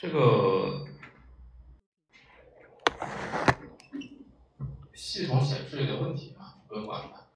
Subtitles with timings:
[0.00, 0.86] 这个
[4.94, 7.26] 系统显示有点问题啊，不用管它。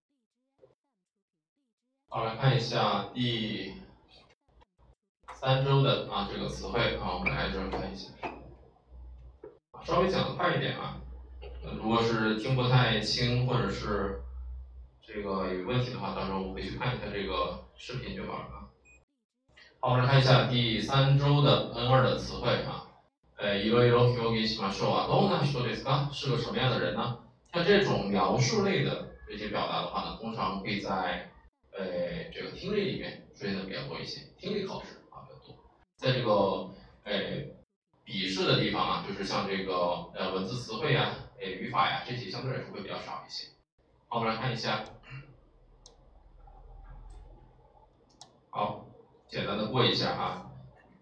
[2.08, 3.74] 好，来看一下第
[5.34, 8.12] 三周的啊这个词汇啊，我们来这儿看一下，
[9.82, 11.00] 稍微讲的快一点啊，
[11.76, 14.22] 如果是听不太清或者是
[15.00, 18.61] 这个有问题的话，到时候我回去看一下这个视频就好了。
[19.81, 22.83] 好，我们来看一下第三周的 N 二的词汇啊。
[23.37, 25.07] 呃，いろいろ表現しましょう啊。
[25.07, 26.11] どんな人ですか？
[26.11, 27.19] 是个什么样的人呢？
[27.53, 31.29] 像这种描述类的这些表达的话呢，通常会在
[31.71, 35.55] 呃这个听力里面出现的比较多一些，听力考试啊比较多。
[35.97, 36.31] 在这个
[37.03, 37.13] 呃
[38.03, 39.73] 笔试的地方啊，就是像这个
[40.15, 43.47] 呃文字词汇呀、呃语法呀这些相对来说会比较少一些。
[44.07, 44.83] 好，我们来看一下。
[48.49, 48.83] 好。
[49.32, 50.50] 简单的过一下啊，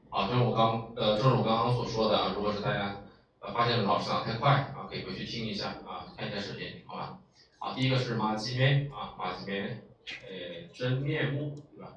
[0.09, 2.99] 好，正如我刚呃，正如我刚刚所说的啊，如果是大家
[3.41, 7.19] 呃发现老师讲太快啊，可以回去听一下啊，看一下视频，好吧？
[7.59, 11.95] 好，第一个是马吉面啊，马吉面，呃，真面目，对吧？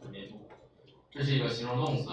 [0.00, 0.48] 真面目，
[1.10, 2.08] 这是一个形容动词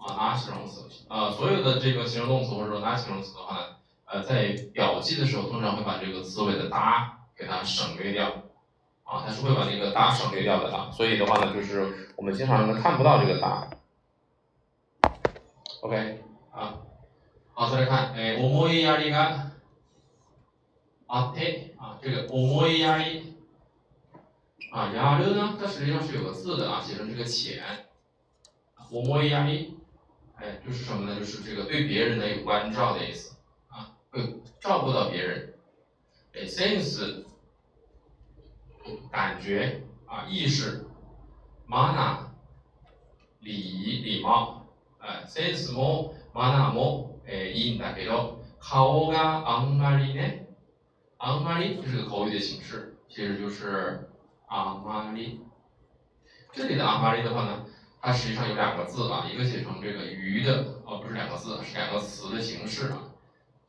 [0.00, 8.42] 啊，拿形容词啊，所有的这个形容动词或者说拿形容词的话呢，呃，在表记的时候通常会把这个词尾的哒给它省略掉。
[9.05, 13.69] 啊，它是会把那个哒省略掉的啊，所以的话呢，就是我们经常呢看不到这个哒。
[15.81, 16.79] OK，啊，
[17.53, 19.51] 好，再来看，哎，思いやりが
[21.07, 23.33] あって，啊，这个思いやり，
[24.71, 27.61] 啊，やる呢，它实际上是有个字的啊，写成这个浅，
[28.89, 29.73] 思いやり，
[30.35, 31.19] 哎，就是什么呢？
[31.19, 33.35] 就是这个对别人的有关照的意思，
[33.67, 35.53] 啊，会照顾到别人，
[36.33, 37.24] 哎，sense。
[39.11, 40.85] 感觉啊，意识，
[41.67, 42.17] mana，
[43.39, 44.63] 礼仪礼貌，
[44.99, 50.47] 哎，sense も mana もえいいんだけど、顔があんまりね、
[51.17, 54.09] あんまり这是个口语的形式，其实就是
[54.47, 55.39] あんまり。
[56.53, 57.65] 这里的あんまり的话呢，
[58.01, 63.11] 它实际上有两个字啊，一个写成这个鱼的，哦不是两个字，是两个词的形式啊。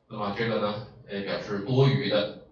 [0.08, 2.46] 那么这个呢，呃表示多余的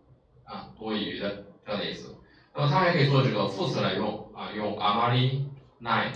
[0.45, 2.14] 啊，多余的这样的意思。
[2.56, 5.46] 那么它还可以做这个副词来用啊，用 amari
[5.82, 6.12] nai。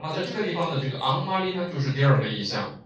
[0.00, 2.80] 那在这个地方的这个 amari 呢，就是第二个意象，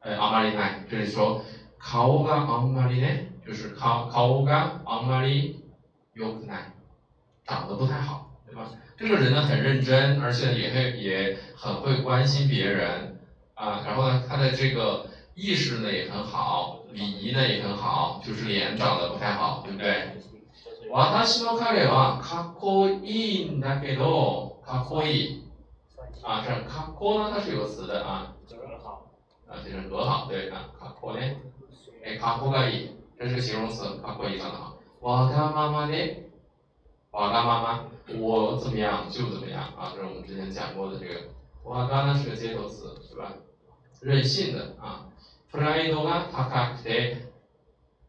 [0.00, 1.44] 哎，amari nai，这里说
[1.80, 3.06] kao ga amari 呢，
[3.46, 5.56] 就是 kao kao ga amari
[6.16, 6.72] yokunai，
[7.44, 8.70] 长得不太好，对吧？
[8.96, 13.20] 这个人呢很认真，而且也会也很会关心别人
[13.54, 15.06] 啊，然后呢，他的这个。
[15.34, 20.17] 意识呢也很好，礼仪呢也很好，就是脸长得不太好，对不对？
[20.89, 25.43] 私の彼はかっこいいんだけど、かっこいい。
[26.23, 28.33] 啊，这かっこ呢，它是有个词的啊。
[29.47, 31.37] 啊，就是和好，对啊，かっこね。
[32.03, 34.77] 哎，かっこがいい，这是个形容词，かっこいい长得好。
[35.01, 36.29] わがままで、
[37.11, 41.13] わがまま，我怎么样就怎么样啊，这是我们之前讲过的这个。
[41.63, 43.33] わが呢是个接头词，是吧？
[44.01, 45.07] 任性的啊。
[45.51, 47.31] プライドが高くて、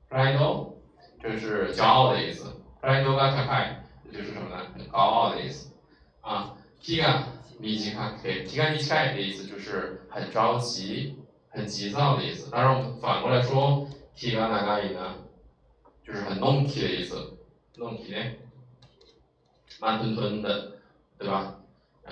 [0.09, 0.77] プライド
[1.23, 2.51] 就是骄傲的意思。
[2.81, 3.83] プライドが高い
[4.13, 4.65] 就是什么呢？
[4.91, 5.73] 高傲的意思。
[6.23, 7.27] 啊，気が
[7.61, 11.17] 短くて、気が短い的意思就是很着急、
[11.51, 12.51] 很急躁的意思。
[12.51, 15.17] 当然，我们反过来说，気が長い呢，
[16.05, 17.37] 就是很のんき的意思。
[17.77, 18.39] のんきね，
[19.81, 20.79] 慢吞吞的，
[21.19, 21.55] 对吧？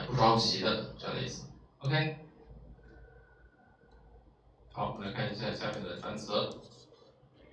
[0.08, 1.47] 不着急的这样的意思。
[1.80, 2.19] OK。
[4.81, 6.33] 好，我们来看一下下面的单词。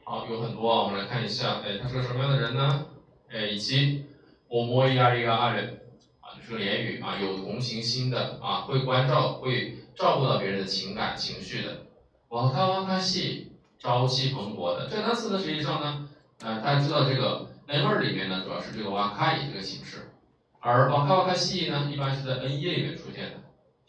[0.03, 2.87] 好，有很多啊，我们来看一下，哎，他是个什么样的人呢？
[3.31, 4.07] 哎，以及
[4.49, 5.79] 我摸一下一个阿人，
[6.23, 11.83] 啊，就是个连语啊，有同情心的啊，会关照、会照顾到别人的情感情绪的。
[12.29, 14.89] 瓦卡瓦卡西，朝气蓬勃的。
[14.91, 16.09] 这单词呢，实际上呢，
[16.41, 20.13] 呃，大家知道这个 N 二里面呢，主要是这个瓦卡伊这个形式，
[20.61, 23.33] 而瓦卡瓦卡西呢，一般是在 N 一里面出现的。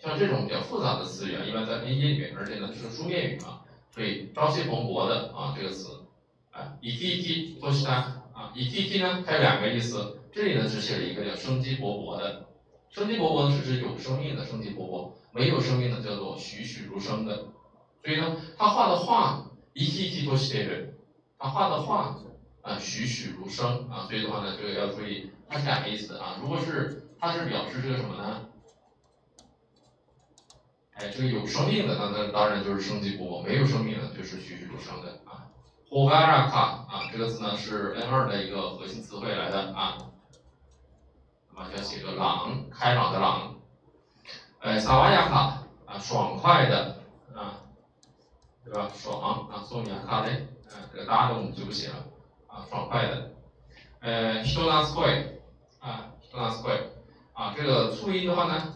[0.01, 3.62] 像这种比较复杂的词语啊，一般在拼音里面，而且呢是书面语啊，
[3.92, 6.06] 所以朝气蓬勃的啊这个词，
[6.51, 7.94] 啊以 t t 都是它
[8.34, 12.46] 啊以 t t 呢它有两个意思，这里呢只写了一个叫生机勃勃的，
[12.90, 17.48] 生机勃勃呢是指有生命的生机勃勃，没有生命的叫做栩栩如生的，
[18.02, 20.94] 所以呢他画的画以 t t 都是这个，
[21.38, 22.18] 他画的画
[22.62, 28.45] 啊栩栩如生啊，所以的话呢这个要注意，它是两个意思啊，如果是它是表示这个什么呢？
[30.99, 35.50] 哎，这个有生命的，那那当然就是生机勃勃；没有生命的，就是栩栩如生的啊。
[35.91, 39.99] h 嘎 g 卡啊，这个字呢是 N 二的一个核心词汇来的啊。
[41.55, 43.55] 啊，要写个朗，开朗的朗。
[44.61, 46.96] 呃，萨瓦亚卡啊，爽快的
[47.35, 47.61] 啊，
[48.64, 48.88] 对吧？
[48.94, 51.96] 爽啊，送雅卡嘞，啊，这个大家都就不写了
[52.49, 53.31] 啊，爽快的。
[54.00, 55.38] 呃，ヒトナスコイ
[55.81, 56.79] 啊，ヒトナスコイ
[57.35, 58.75] 啊，这个促音的话呢，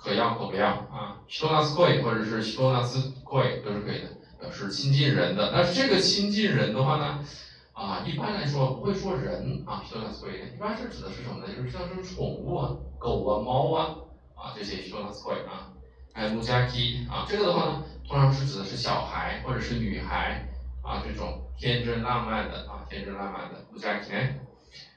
[0.00, 4.08] 可要可不要啊，ヒトナスコイ或者是ヒトナスコイ都是可以的，
[4.40, 5.50] 表示亲近人的。
[5.52, 7.24] 但是这个亲近人的话呢？
[7.72, 11.54] 啊，一般来说不会说人啊，说那所以一般是指的是什么呢？
[11.54, 13.96] 就是像是宠物啊，狗啊、猫啊，
[14.34, 15.68] 啊这些说那所以啊，
[16.14, 20.48] 还有木加基啊，这个的话呢，通常是指的是小孩或者是女孩
[20.82, 24.18] 啊，这种天真浪漫的啊，天真浪漫的木加基呢。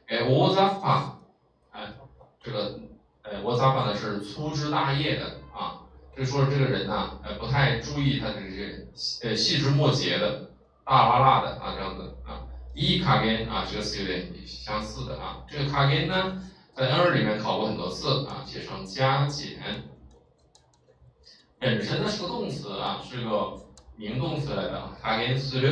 [0.08, 1.20] 哎，沃扎法，
[1.72, 1.94] 哎，
[2.42, 2.80] 这个
[3.25, 5.81] 呃，沃扎法呢是粗枝大叶的啊，
[6.15, 8.87] 就说这个人呢，呃，不太注意他这些
[9.23, 10.51] 呃细枝末节的，
[10.85, 12.45] 大拉拉的啊这样子啊。
[12.75, 15.43] 一卡根啊，这个词有点相似的啊。
[15.49, 16.43] 这个卡根呢，
[16.75, 19.85] 在 N 二里面考过很多次啊，写成加减。
[21.59, 23.57] 本身呢是个动词啊，是个
[23.97, 24.91] 名动词来的。
[25.01, 25.71] 卡根四六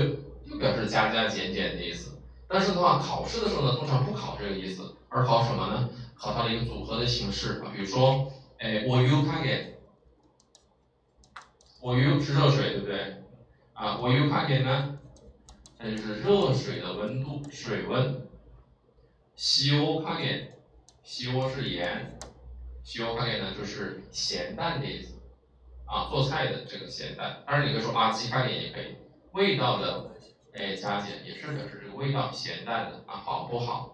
[0.48, 2.18] 就表示加加减减的意思。
[2.48, 5.90] 但是的话，考试的时候呢，通常不考这个意思，而考什么呢？
[6.22, 7.72] 考它的一个组合的形式啊。
[7.74, 9.74] 比如说，哎，我 U 卡根，
[11.80, 13.24] 我 U 是热水，对不对？
[13.72, 15.00] 啊，我 U 卡根呢？
[15.78, 18.28] 那就是热水的温度，水温。
[19.34, 20.52] 西欧卡点，
[21.02, 22.16] 西欧是盐，
[22.84, 25.14] 西欧卡点呢就是咸淡的意思，
[25.84, 27.42] 啊，做菜的这个咸淡。
[27.44, 28.94] 当然你可以说啊，鸡卡点也可以，
[29.32, 30.12] 味道的
[30.54, 33.91] 哎加减也是表示这个味道咸淡的啊好不好？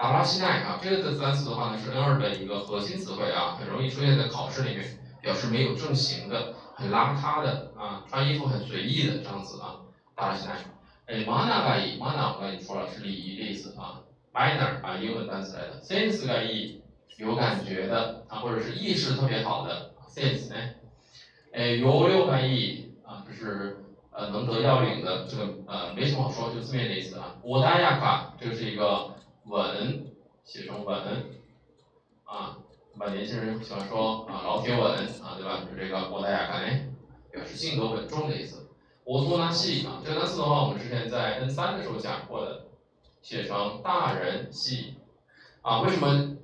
[0.00, 9.80] 达拉西奈啊，这个的单词的话呢是 N 二的一个核心词汇啊，很容易出现在考试里面，表示没有正形的，很邋遢的啊，穿衣服很随意的这样子啊，
[10.14, 10.54] 达拉西奈。
[11.06, 14.02] 哎，manner がいい，manner 我刚才说了是礼仪的意思啊，
[14.34, 16.80] manner 啊英文单词来的，sense がいい，
[17.16, 20.56] 有感觉的啊，或者是意识特别好的 sense 呢，
[21.52, 27.36] 哎，有六がいい啊，就是呃能得要领的，这个呃没什么好说，就字面的意思啊。
[27.42, 29.14] 我大亚卡，这个是一个
[29.45, 30.05] 稳，
[30.43, 30.97] 写成稳
[32.25, 32.57] 啊，
[32.97, 34.91] 把年轻人喜欢说啊老铁稳
[35.23, 35.61] 啊，对吧？
[35.69, 36.93] 就这个我大亚卡呢，
[37.31, 38.67] 表示性格稳重的意思。
[39.03, 42.67] 我多纳系啊，这个单词的话，我们之前在 N 三的时候讲过的，
[43.21, 44.95] 写成大人系
[45.61, 45.81] 啊。
[45.81, 46.37] 为什么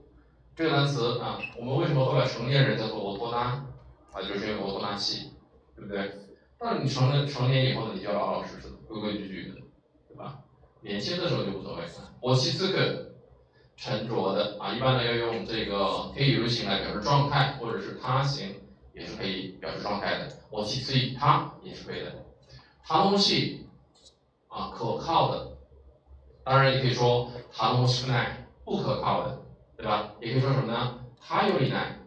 [0.56, 1.40] 这个单词啊？
[1.58, 3.38] 我们为什么会把成年人叫做我多纳
[4.12, 4.22] 啊？
[4.22, 5.32] 就是因为我多纳系，
[5.76, 6.12] 对不对？
[6.58, 9.56] 但你成了成年以后呢，你就要老老实实的、规规矩矩的，
[10.10, 10.40] 对吧？
[10.88, 11.84] 年轻的时候就无所谓。
[12.22, 13.12] 我其次个
[13.76, 18.56] 沉着的啊，一般呢要用这个可以语型来表示状态，或者是他形
[18.94, 20.30] 也是可以表示状态的。
[20.50, 22.16] 我其次以他也是可以的。
[22.84, 23.68] 他东西
[24.48, 25.58] 啊，可靠的，
[26.46, 29.42] 当然也可以说他东西奈不可靠的，
[29.76, 30.14] 对吧？
[30.22, 31.00] 也可以说什么呢？
[31.20, 32.00] 他有理奈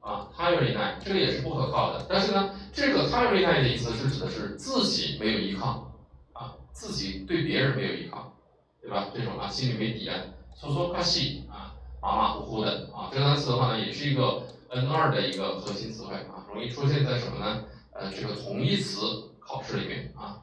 [0.00, 2.06] 啊，他有理奈，这个也是不可靠的。
[2.08, 5.85] 但是呢，这个他有理奈的意思是指的是自己没有依靠，
[6.76, 8.34] 自己对别人没有依靠，
[8.82, 9.08] 对吧？
[9.14, 10.14] 这种啊，心里没底啊，
[10.54, 17.64] 说说卡西啊，马马虎虎的啊，这个单词的话呢，也是一个 N 二的一个核心词汇啊，容易出现在什么呢？
[17.92, 19.00] 呃，这个同义词
[19.40, 20.42] 考试里面啊，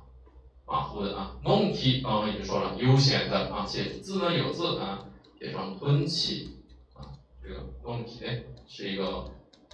[0.65, 5.05] 马虎的啊，non ki 刚刚已经说了，悠闲的啊，写字呢有字啊，
[5.39, 6.57] 写成吞气
[6.96, 9.25] 啊，这个 non ki 呢是一个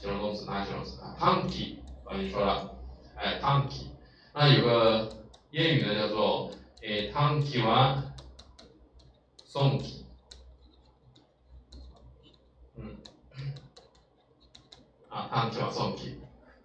[0.01, 2.75] 形容动词，哪形容词啊？tanki 刚才说了，
[3.15, 3.85] 哎，tanki，
[4.33, 5.09] 那有个
[5.51, 6.51] 谚语呢叫做，
[6.83, 8.03] 哎，tanki wa
[9.51, 10.03] sonki，
[12.75, 12.97] 嗯，
[15.09, 16.15] 啊，tanki wa sonki。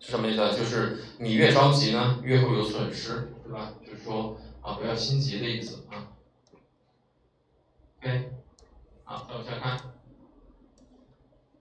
[0.01, 0.59] 是什么意思？
[0.59, 3.73] 就是你越着急呢，越会有损失，对吧？
[3.87, 6.13] 就是说啊，不要心急的意思啊。
[8.03, 8.33] OK，
[9.05, 9.79] 好，再往下看。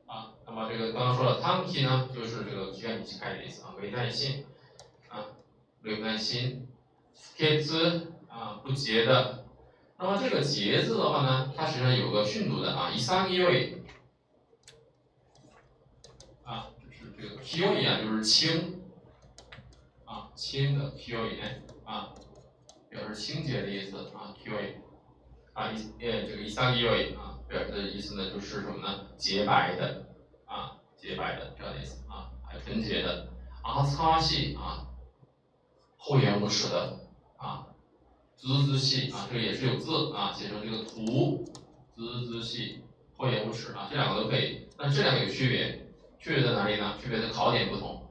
[0.07, 4.45] 啊，那么这个刚刚说了 t a n k y 呢，就是这个需要你去看的意思啊，没耐心
[5.07, 5.27] 啊，
[5.79, 6.67] 没有耐心。
[7.35, 9.45] 贴字啊，不洁的。
[9.97, 13.79] 那么这个洁字的话呢，它实际上有个训读的啊，一三一位。
[17.45, 18.81] Q 啊，就是轻
[20.05, 21.17] 啊，轻的 Q
[21.85, 22.13] 啊，
[22.89, 24.53] 表示清洁的意思啊，Q
[25.53, 29.07] 啊，一呃这个一三一位啊，表示的意思呢就是什么呢？
[29.17, 30.05] 洁白的
[30.45, 33.29] 啊，洁白的这样的意思啊，还纯洁的。
[33.61, 34.87] 啊，擦细啊，
[35.97, 37.02] 厚颜无耻的
[37.43, 37.67] 啊，
[38.37, 41.43] 滋滋细啊，这个也是有字啊，写成这个图，
[41.95, 42.79] 滋滋细，
[43.17, 45.81] 厚颜无耻啊，这两个都可以，但这两个有区别。
[46.19, 46.97] 区别在哪里呢？
[47.03, 48.01] 区别的考点不同，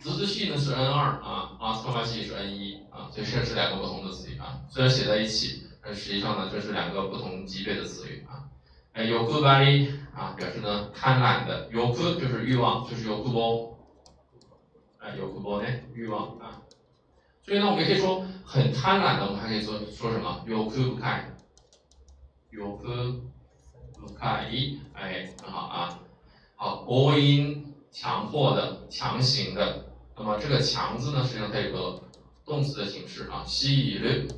[0.00, 4.60] 滋滋系呢是 N 二啊，阿斯科巴系是 N 一啊，所以这是两个不同的词语啊。
[4.68, 8.44] 虽然写在一起，但实际上呢这是两个不同级别的词语啊。
[8.92, 13.78] 哎，有库巴里啊，表示呢贪婪的，有库就是欲望，就是有库波，
[14.98, 16.60] 哎，有库波呢欲望啊。
[17.48, 20.44] 所以呢，我们可以说很贪婪的，我们还可以说说什么？
[20.46, 21.34] 有库不开，
[22.50, 22.84] 有库
[23.94, 24.50] 不开，
[24.92, 25.98] 哎，很好啊。
[26.56, 29.86] 好，国音强迫的、强行的。
[30.14, 32.02] 那么这个强字呢，实际上它有个
[32.44, 34.28] 动词的形式啊，吸引力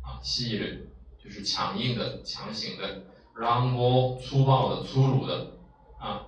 [0.00, 0.88] 啊，吸引力
[1.20, 3.02] 就是强硬的、强行的，
[3.36, 5.50] 让我粗暴的、粗鲁的
[5.98, 6.26] 啊。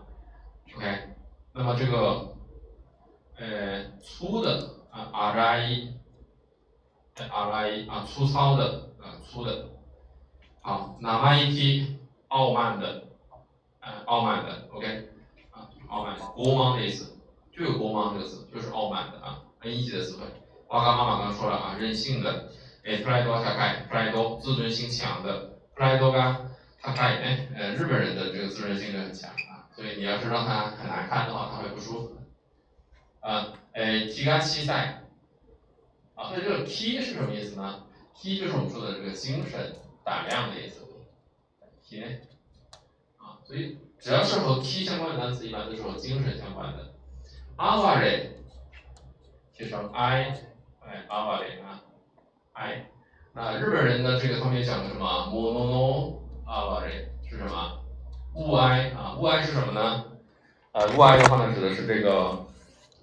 [0.75, 1.11] OK，
[1.53, 2.35] 那么这个
[3.37, 4.75] 呃粗的，
[5.16, 5.94] 阿拉伊，
[7.30, 9.70] 阿拉伊啊，粗糙的啊，粗的。
[10.62, 13.08] 好，那么一提傲慢的。
[14.06, 15.10] 傲慢的，OK，
[15.50, 17.18] 啊，傲慢，国王的意思，
[17.52, 20.26] 就有国王这个词，就是傲慢的啊，很一级的词汇。
[20.68, 22.52] 我刚妈妈刚刚说了啊，任性的，
[22.84, 26.38] 哎，プライド高い，プライド自尊心强的，プライドが
[26.82, 32.18] 高い，哎，呃，日本人的这个自尊心就很强啊，所以你要是让他很难看的话，他会不舒服。
[33.22, 34.94] 啊，哎，気が小さい，
[36.17, 40.81] 啊，所以这个 T 是什么意思呢？？T 就是我们说的这个精神胆量的意思，
[41.85, 42.23] 天，
[43.19, 43.39] 啊？
[43.45, 46.95] 所以只要是和 T 相关的单词，一般都是和精神相关的。
[47.57, 48.39] 阿瓦雷，
[49.53, 50.35] 写成 i，
[50.81, 51.83] 哎，阿瓦雷啊
[52.55, 52.87] ，i。
[53.35, 57.79] 那日本人呢，这个他们也讲的什么？mono 阿瓦雷是什么？
[58.35, 60.05] 物哀啊，物哀是什么呢？
[60.73, 62.46] 呃，物哀的话呢，指的是这个，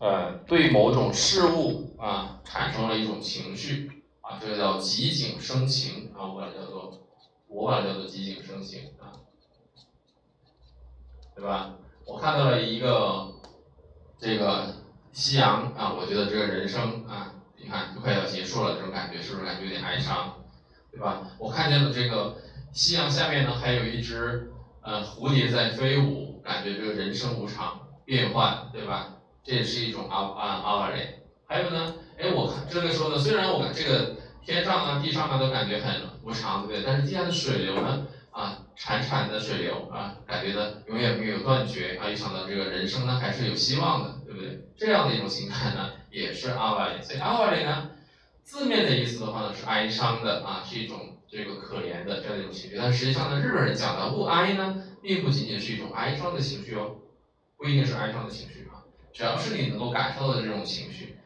[0.04, 7.08] 呃，对某种事物啊产生了一种情绪啊，这个叫极景生情啊，我把它叫做，
[7.48, 9.16] 我把它叫做极景生情啊。
[11.34, 11.76] 对吧？
[12.06, 13.34] 我看到了一个
[14.20, 14.76] 这个
[15.14, 20.34] 夕阳啊，我觉得这个人生啊，你看就快要结束了，这种感觉是不是感觉有点哀伤？
[20.92, 21.32] 对吧？
[21.40, 22.36] 我看见了这个
[22.74, 29.13] 夕阳下面呢，还有一只呃蝴蝶在飞舞，感觉这个人生无常，变幻，对吧？
[29.44, 31.20] 这也是一种阿阿阿瓦雷。
[31.46, 36.84] 还有呢，哎，我看这个时候呢，虽然我们这个天上啊、地上啊都感觉很无常，对不对？
[36.86, 38.08] 但是地下的水流呢？
[38.32, 44.60] 啊，潺潺的水流啊，感觉呢永远没有断绝啊，一想到这个人生呢还是有希望的，对不对？
[44.76, 47.02] 这样的一种情感呢，也是阿瓦里。
[47.04, 47.92] 所以阿瓦里呢，
[48.44, 52.76] 字面的意思的话呢是哀伤的啊，是一种这个可怜的这样的一种情绪。
[52.76, 56.96] 但实际上呢，日本人讲的物哀呢，并不仅仅是一种哀伤的情绪哦，
[57.56, 58.68] 不一定是哀伤的情绪，
[59.13, 61.19] 只要是你能够感受到的这种情绪，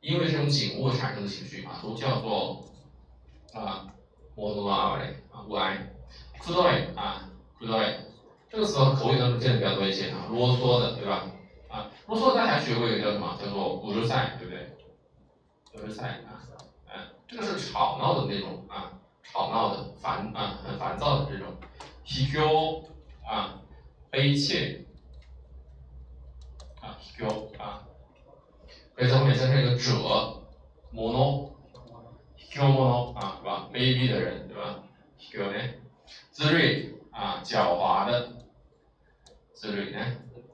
[0.00, 2.64] 因为这种景物产生的情绪啊，都叫做
[3.54, 3.86] 啊，
[4.34, 5.78] 摩多阿瓦里啊，勿哀。
[6.40, 7.94] くどい啊，くどい，
[8.48, 11.26] 这个词口语当中见的比较多一些啊，啰嗦的，对吧？
[11.68, 13.36] 啊，啰嗦大家还学过一个叫什么？
[13.40, 14.68] 叫做うるさい，对不对？
[15.74, 16.42] うるさい啊，
[16.86, 21.54] 嗯，这个是吵闹的那种啊，吵闹的烦啊，很烦躁的这种。
[22.06, 22.84] ひきょ
[23.22, 23.60] 啊，
[24.10, 24.81] 悲切
[27.02, 27.82] 啊，ひきょ啊，
[28.94, 29.92] 可以在后面加上一个者，
[30.92, 31.50] もの，
[32.36, 33.68] ひきょもの啊，是吧？
[33.72, 34.82] 卑鄙的人，对吧？
[35.18, 35.80] ひきょね。
[36.30, 38.28] 自睿啊，狡猾的，
[39.52, 39.98] 自睿呢，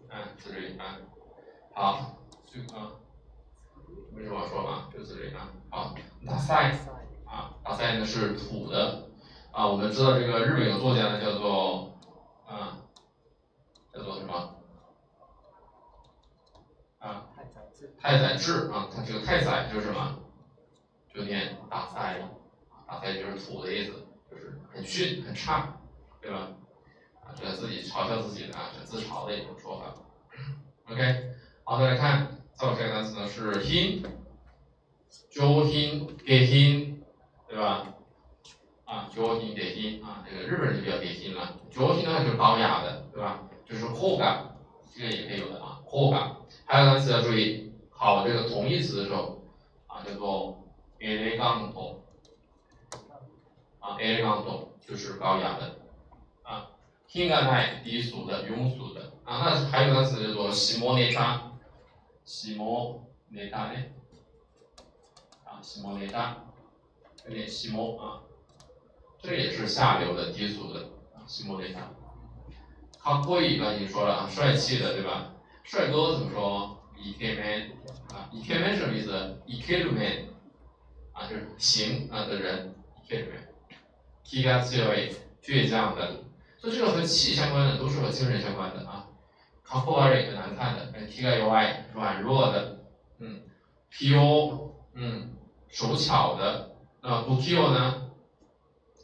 [0.09, 0.99] 啊，自睿啊，
[1.75, 2.16] 好，
[2.47, 2.92] 这个啊，
[4.11, 5.94] 没什么说嘛，就自睿啊，好，
[6.26, 6.75] 大赛
[7.26, 9.09] 啊，大赛呢是土的
[9.52, 11.92] 啊，我们知道这个日本有作家呢叫做
[12.47, 12.78] 啊，
[13.92, 14.56] 叫做什么
[18.00, 20.19] 太宰治啊，他这个太宰就是什么？
[21.13, 22.21] 就念大赛，
[22.88, 24.05] 大赛就是土的意思。
[24.29, 25.75] 就是很逊很差，
[26.21, 26.50] 对吧？
[27.24, 29.95] 啊，这自己嘲笑自己的啊，是自嘲的一种说法。
[30.88, 31.31] OK，
[31.63, 34.05] 好，再来看，再往下个单词呢是 hin，
[35.31, 36.98] 上品给 hin，
[37.48, 37.88] 对吧？
[38.86, 41.57] 啊，上品给 hin 啊，这个日本人就比较给 hin 了。
[41.71, 43.50] 上品呢就是高雅的，对吧？
[43.65, 44.55] 就是高感，
[44.95, 46.36] 这个也可以有的啊，高感。
[46.65, 47.68] 还有单词要注意，
[47.99, 49.42] 考这个同义词的时候
[49.87, 50.64] 啊，叫做
[51.00, 51.97] elegant。
[53.80, 55.76] 啊，elegant 就是高雅的，
[56.42, 56.71] 啊，
[57.06, 61.52] king 奈低俗的、庸俗的，啊，那还有个词叫做西摩内达，
[62.25, 63.78] 西摩内达呢，
[65.44, 66.44] 啊，西摩内达，
[67.28, 68.23] 有点西摩啊，
[69.21, 70.80] 这也是下流的、低俗的，
[71.14, 71.90] 啊，西摩内达。
[73.02, 75.35] かっこいい刚才已经说了啊，帅气的，对吧？
[75.62, 76.77] 帅哥怎么说？
[76.99, 79.11] イケメン啊，イケメン什么意思？
[79.47, 80.35] イケメン
[81.12, 82.75] 啊，就是行啊的人，
[83.06, 83.54] イケメン。
[84.25, 86.25] 気が強い、倔强的，
[86.59, 89.06] 所以这个和气相关的都是和精神相关的啊。
[89.66, 92.78] かっこ悪い很难看的，気が弱い软弱的，
[93.18, 93.42] 嗯，
[93.90, 95.30] 器用，嗯，
[95.68, 96.71] 手巧的，
[97.02, 98.11] 那不器用呢？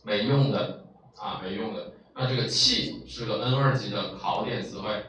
[0.02, 0.84] 没用的
[1.16, 1.92] 啊，没用的。
[2.14, 5.04] 那这 这个气是个 N 二级的考点词汇，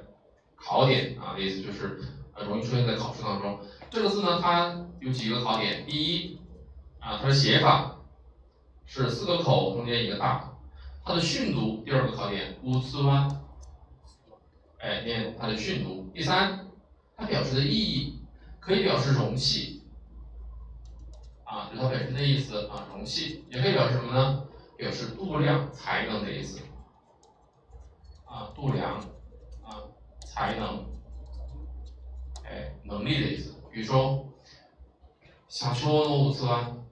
[0.56, 2.02] 考点啊的意思就是
[2.37, 3.59] 呃容易出现在考试当中。
[3.91, 6.39] 这个字呢，它有几个考点，第一
[7.01, 7.97] 啊，它的写法
[8.85, 10.53] 是四个口中间一个大，
[11.05, 13.29] 它的训读第二个考点乌次弯，
[14.79, 16.11] 哎，念它的训读。
[16.15, 16.67] 第三，
[17.17, 18.21] 它表示的意义
[18.61, 19.83] 可以表示容器。
[21.45, 24.43] 啊，就它本身的意思啊，容器也可以表示什么呢？
[24.77, 26.61] 表示度量、才能的意思。
[28.25, 28.99] 啊，度量
[29.63, 29.81] 啊，
[30.27, 30.85] 才能，
[32.46, 33.56] 哎，能力的意思。
[33.72, 34.34] 比如说，
[35.48, 36.86] 小说的五次湾，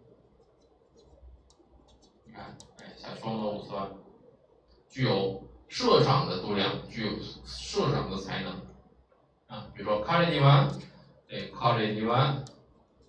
[2.26, 3.92] 你看，哎，小说的五次湾，
[4.90, 8.54] 具有社长的度量，具有社长的才能。
[9.48, 10.70] 啊，比如说，卡里尼湾，
[11.30, 12.44] 哎，卡里尼湾，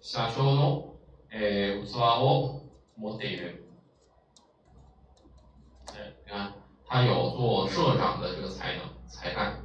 [0.01, 0.91] 小说的。
[1.33, 2.61] えー、器を
[2.99, 3.63] 持っている。
[5.95, 6.53] 哎，你看，
[6.85, 9.63] 他有做社长的这个才能、才干。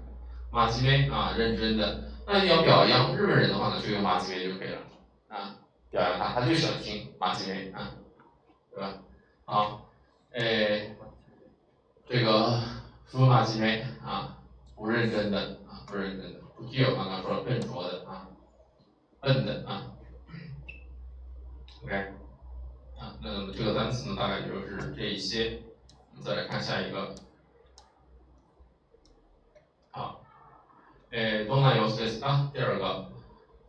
[0.51, 2.09] 马吉梅啊，认真的。
[2.33, 4.79] 那你要表扬日本人的话呢，就用马吉梅就可以了
[5.27, 5.57] 啊。
[5.91, 7.91] 表扬他，他就喜欢听马吉梅啊，
[8.71, 9.03] 对吧？
[9.45, 9.91] 好，
[10.31, 10.95] 哎，
[12.07, 12.63] 这个
[13.09, 14.39] 说马吉梅啊，
[14.77, 16.39] 不认真的啊，不认真的。
[16.57, 18.29] 不具有刚刚说笨拙的啊，
[19.21, 19.91] 笨的啊。
[21.83, 21.97] OK，
[22.97, 25.63] 啊，那这个单词呢，大概就是这一些。
[26.13, 27.13] 我们再来看下一个。
[31.12, 33.12] 诶，东南有 s 啊，第二个。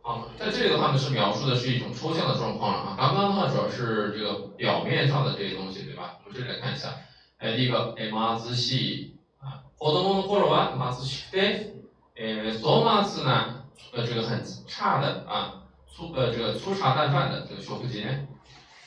[0.01, 2.95] 好，在这里的话呢，是描述的是一种抽象的状况了啊。
[2.97, 6.19] 刚刚的话主要是这个表面上的这些东西，对吧？
[6.25, 6.95] 我们这里来看一下。
[7.39, 11.73] 诶，第一个，诶，马子西啊，子供の頃は马子西で、
[12.15, 15.63] 诶，そ马子呢，呃，这个很差的啊。
[15.97, 18.27] 粗呃这个粗茶淡饭的这个修复节，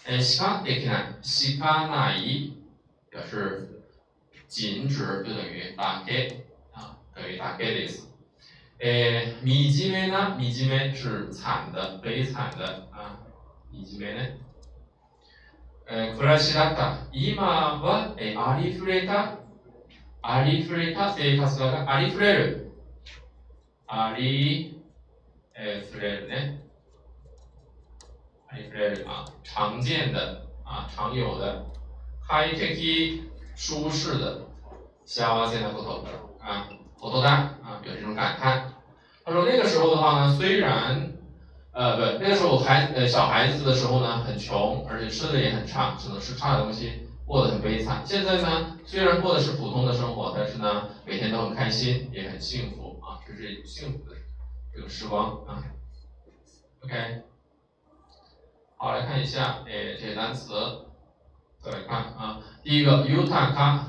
[0.07, 2.53] 哎，しかできない、しかない
[3.11, 3.83] 表示
[4.47, 8.07] 仅指就等于だけ啊，等于だけ的意思。
[8.83, 13.19] 哎，惨めな、惨め是惨的、悲惨的啊，
[13.73, 14.39] 惨めね。
[15.87, 17.07] え、暮らしだった。
[17.13, 19.39] 今はえありふれた、
[20.23, 22.73] ありふれた生活がありふれる。
[23.87, 24.81] あり、
[25.55, 26.61] え、ふれるね。
[29.07, 31.65] 啊，常见的啊，常有的，
[32.29, 33.23] high tech
[33.55, 34.43] 舒适的，
[35.05, 36.05] 小现在不头
[36.41, 38.74] 啊，口头单 有这种感叹。
[39.24, 41.14] 他说那个时候的话呢，虽然
[41.72, 48.02] 呃不，那个时候孩呃小孩子的时候呢很穷，而且吃的也很差，只能吃差的东西，过得很悲惨。
[48.06, 54.16] 现在呢，虽然过的是普通的生活，但是呢，每天都很开心，也很幸福啊，这是幸福的
[54.74, 55.64] 这个时光啊。
[56.84, 57.24] OK。
[58.78, 60.54] 好，来看一下，哎，这些单词，
[61.62, 63.80] 再来看啊，第一个 utaka，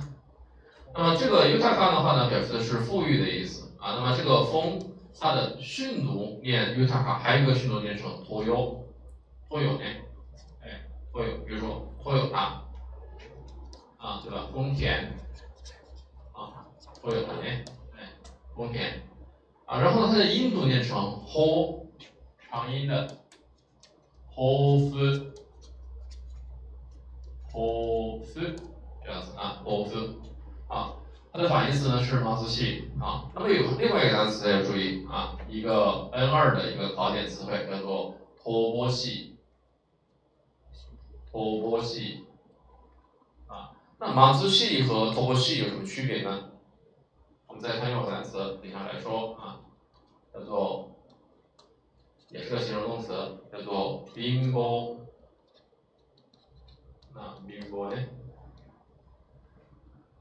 [0.95, 3.95] 那么这个 utaka 的话呢，表示的是富裕的意思啊。
[3.95, 4.81] 那么这个风，
[5.19, 9.85] 它的训读念 utaka，还有一个训读念成 toyo，toyo 呢，
[10.61, 12.63] 哎，toyo，比如说 toyo 它，
[13.99, 14.49] 啊，对吧？
[14.53, 15.13] 丰田，
[16.33, 16.67] 啊
[17.01, 17.65] ，toyo 它呢，
[17.97, 18.11] 哎，
[18.57, 19.03] 丰田，
[19.67, 21.87] 啊，然后呢，它的音读念成 ho，
[22.51, 23.19] 长音的。
[24.37, 24.43] 抱
[24.77, 24.91] 负，
[27.51, 28.41] 抱负
[29.03, 30.26] 这样子啊，抱负啊，
[31.37, 33.31] 它的反义词呢是马子系啊。
[33.35, 39.37] 那么有另外一个单词要注意啊，一个 N 二的一个考点词汇叫做托波系，
[41.31, 42.25] 托波系
[43.47, 43.73] 啊。
[43.99, 46.53] 那马子系和托波系有什么区别呢？
[47.49, 49.61] 我们再看用单词，底下来说啊，
[50.33, 50.91] 叫做。
[52.31, 53.13] 也是个形容动词，
[53.53, 54.59] 叫做贫乏。
[57.13, 58.03] 啊，贫乏呢？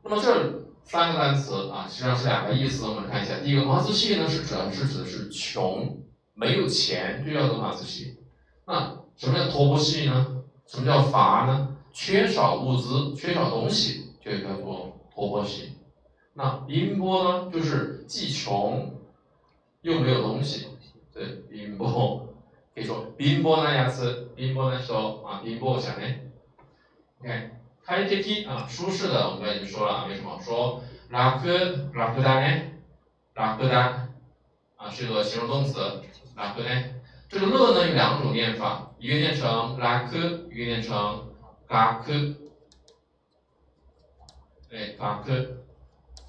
[0.04, 2.87] 那么这三个单词啊，实际上是两个意思。
[2.87, 5.98] 我们看一下，第一个马子系呢，是主要是指的是穷，
[6.35, 8.18] 没有钱就叫做马子系。
[8.66, 10.42] 那什么叫托钵系呢？
[10.66, 11.76] 什么叫乏呢？
[11.92, 15.72] 缺少物资，缺少东西，就叫做托钵系。
[16.35, 18.94] 那贫乏呢，就是既穷
[19.83, 20.68] 又没有东西。
[21.12, 21.85] 对，贫乏，
[22.74, 27.53] 可以说贫乏なやつ，贫乏な人啊，贫乏者ね。
[27.85, 30.38] OK，快適啊，舒适的，我们刚才已经说了，为什么？
[30.40, 31.38] 说楽
[31.92, 32.62] 楽だね，
[33.35, 34.09] 楽だ
[34.76, 36.02] 啊，是个形容动词，
[36.37, 36.94] 楽ね。
[37.28, 40.06] 这个乐呢有两种念法，一个念成楽，
[40.50, 41.28] 一个念成
[41.68, 42.02] 楽。
[44.68, 45.24] 对，楽。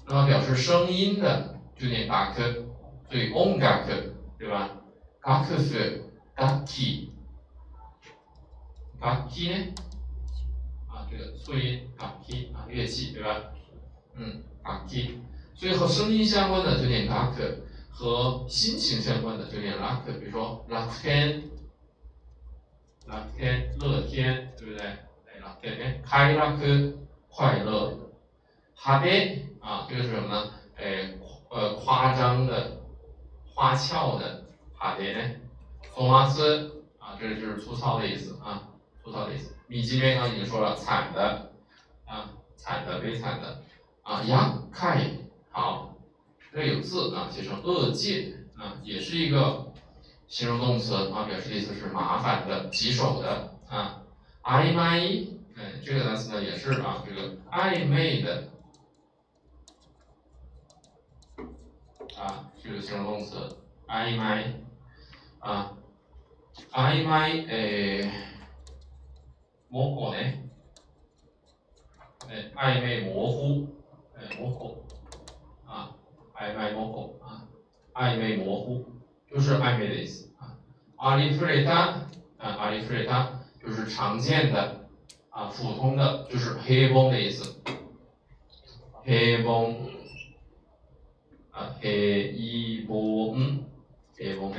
[0.06, 2.34] 那么表示声音的就念楽，
[3.08, 3.84] 所以音楽。
[4.38, 4.70] 对吧？
[5.22, 6.02] 楽譜、
[6.34, 7.12] 楽器、
[9.00, 9.72] 楽器呢？
[10.97, 13.39] 啊，这个促音，楽器啊，乐器，对吧？
[14.15, 15.19] 嗯，楽器。
[15.53, 17.31] 所以和声音相关的就念楽，
[17.91, 20.01] 和心情相关的就念楽。
[20.05, 21.43] 比如说楽天，
[23.05, 24.87] 乐天，乐天，对不对？
[24.87, 26.97] 哎，乐天呢，快乐，
[27.29, 27.99] 快乐。
[28.75, 30.51] 派对啊，这个是什么呢？
[30.77, 31.13] 哎，
[31.49, 32.81] 呃，夸张的、
[33.53, 35.35] 花俏的派对呢。
[35.95, 38.69] 松麻斯啊，这就是粗糙的意思啊，
[39.03, 39.56] 粗糙的意思。
[39.67, 41.51] 米基面刚已经说了，惨的
[42.05, 43.61] 啊，惨的，悲惨的
[44.01, 44.23] 啊。
[44.23, 45.11] 压开
[45.51, 45.95] 好，
[46.53, 49.73] 这有字啊，写成恶戒啊，也是一个
[50.27, 54.01] 形容动词啊，表示的意思是麻烦的、棘手的啊。
[54.43, 55.27] 暧昧，
[55.57, 58.49] 哎，这个单词呢也是啊，这个暧昧的。
[62.17, 64.63] 啊，这个形容动词，暧昧，
[65.39, 65.73] 啊，
[66.71, 68.11] 暧昧，诶，
[69.69, 70.17] 模糊呢，
[72.29, 73.67] 哎，暧昧模糊，
[74.15, 74.83] 哎，模糊，
[75.65, 75.95] 啊，
[76.33, 77.47] 暧昧模糊，啊，
[77.93, 78.85] 暧昧模糊，
[79.29, 80.57] 就是暧昧的意思，啊，
[80.95, 84.87] 阿里弗雷塔，啊，阿里弗雷塔就是常见的，
[85.29, 87.55] 啊，普通的，就是黑崩的意思，
[89.03, 89.95] 黑崩。
[91.49, 93.65] 啊，黑一波嗯，
[94.15, 94.57] 黑波呢？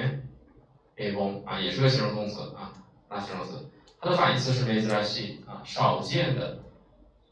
[0.96, 2.74] 黑波啊，也是个形容动词啊，
[3.08, 3.70] 那形容词？
[4.00, 6.60] 它的反义词是梅兹拉西啊，少见的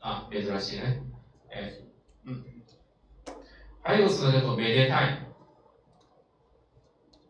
[0.00, 0.96] 啊，梅兹拉西呢？
[1.50, 1.72] 哎，
[2.24, 2.44] 嗯，
[3.82, 5.26] 还有个词叫做梅列泰，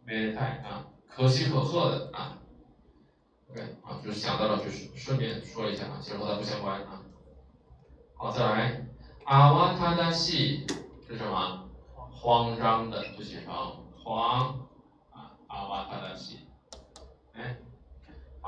[0.04, 2.38] 梅列泰啊，可喜可贺的啊
[3.50, 7.02] ，OK 啊，就是想到了，就是顺便说一下啊，其实和它不相关啊。
[8.14, 8.86] 好，再来，
[9.24, 10.66] 阿瓦塔达西
[11.06, 11.68] 是什么？
[12.10, 13.54] 慌张的就写成
[14.02, 14.66] 慌
[15.10, 16.48] 啊，阿瓦塔达西，
[17.34, 17.58] 哎，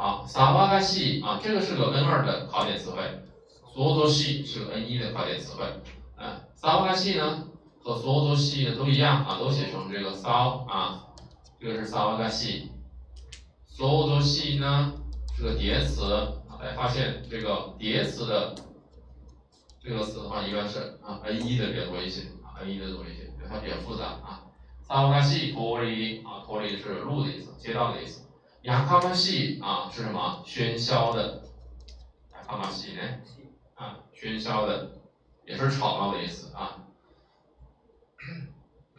[0.01, 2.99] 好，萨瓦嘎西啊，这个是个 N 二的考点词汇，
[3.75, 5.65] 索多西是个 N 一的考点词汇，
[6.17, 7.49] 哎，萨瓦嘎西呢
[7.83, 11.05] 和索多西都一样啊，都写成这个骚啊，
[11.59, 12.71] 这个是萨瓦嘎西，
[13.67, 14.93] 索多西呢
[15.37, 16.03] 是个叠词，
[16.49, 18.55] 大家发现这个叠词的
[19.83, 23.29] 这个词的话，一般是啊 N 一的比较多一些啊，N 一的多一些。
[23.51, 24.45] 它比较复杂啊。
[24.81, 28.28] 萨瓦卡西托里啊，托里是路的意思，街道的意思。
[28.69, 30.43] 雅卡马西啊是什么？
[30.45, 31.43] 喧嚣的。
[32.35, 33.01] 雅卡马西呢？
[33.75, 34.91] 啊，喧嚣的，
[35.47, 36.85] 也是吵闹的意思啊。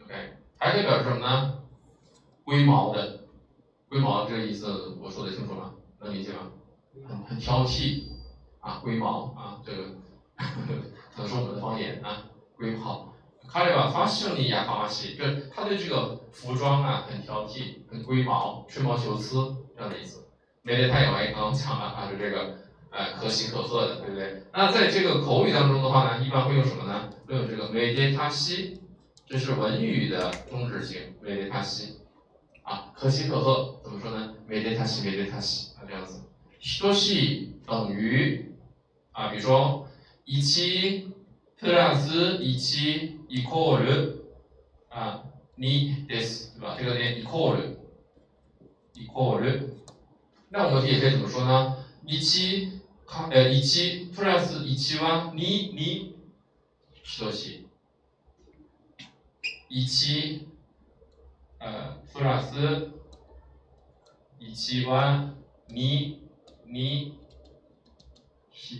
[0.02, 1.62] OK，还可以表示什么呢？
[2.42, 3.20] 龟毛的，
[3.88, 5.74] 龟毛这个意思我说的清楚吗？
[6.00, 6.50] 能理解吗？
[7.08, 8.08] 很很挑剔
[8.58, 9.84] 啊，龟毛啊，这个
[11.14, 12.24] 可能是我们的方言啊，
[12.56, 13.09] 龟毛。
[13.52, 20.24] 卡里瓦方胜利亚卡马西，就他对这个服装啊很挑剔，很龟毛，吹毛求疵这样的意思。
[20.62, 22.58] 梅列泰有哎刚刚讲了啊，就这个
[22.90, 24.44] 呃可喜可贺的，对不对？
[24.52, 27.10] 那在这个口语当中的话呢，一般会用什么呢？
[27.26, 28.80] 会用这个梅列塔西，
[29.26, 31.98] 这是文语的中止型，梅列塔西
[32.62, 34.34] 啊，可喜可贺怎么说呢？
[34.46, 36.22] 梅列塔西，梅列塔西啊这样子。
[36.80, 38.54] 等西等于
[39.10, 39.88] 啊，比如说
[40.24, 40.40] 一
[41.60, 44.24] プラス1イコール
[44.88, 45.22] あ
[45.58, 46.58] 2です。
[46.58, 47.78] 对吧这个呢イコール
[48.94, 49.76] イコール。
[50.48, 52.80] 那我们也可以怎么说呢1
[53.30, 56.16] え1プラス1は2に
[57.18, 57.66] 等し
[59.70, 59.84] い。
[59.84, 60.46] 1
[62.14, 62.54] プラス
[64.40, 65.34] 1は
[65.68, 65.74] 2
[66.66, 67.20] に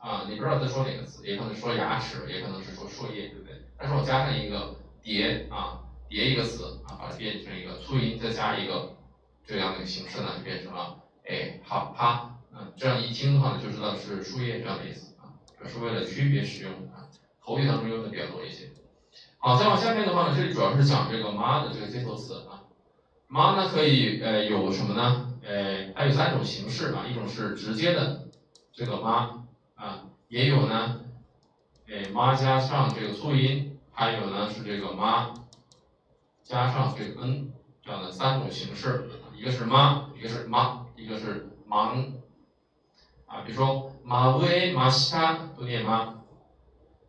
[0.00, 3.54] 啊，你不知道在说哪个词，也可能说牙齿，也可能是说树叶，对不对？
[3.78, 8.96] 但是我加上一个叠啊，叠一个词啊，把它变成一个促音，再加一个
[9.46, 10.96] 这样的一个形式呢，就变成了
[11.28, 17.06] 哎哈哈，嗯，这样一听的话呢，就知道是树叶这样的意思啊，这是为了区别使用啊。
[17.42, 18.68] 口语当中用的比较多一些。
[19.38, 22.62] 好，再往下面的话呢，这里主要是讲这个妈的这个接头词啊。
[23.26, 25.34] 妈呢可以呃有什么呢？
[25.42, 28.28] 呃，它有三种形式啊，一种是直接的
[28.72, 29.44] 这个妈
[29.80, 31.00] 啊，也有呢，
[31.88, 35.32] 哎妈加上这个促音，还有呢是这个妈
[36.44, 37.50] 加上这个 n
[37.82, 42.12] 这样的三种形式，一个是妈，一个是妈，一个是忙
[43.26, 43.40] 啊。
[43.46, 46.16] 比如说马威马西他都念妈。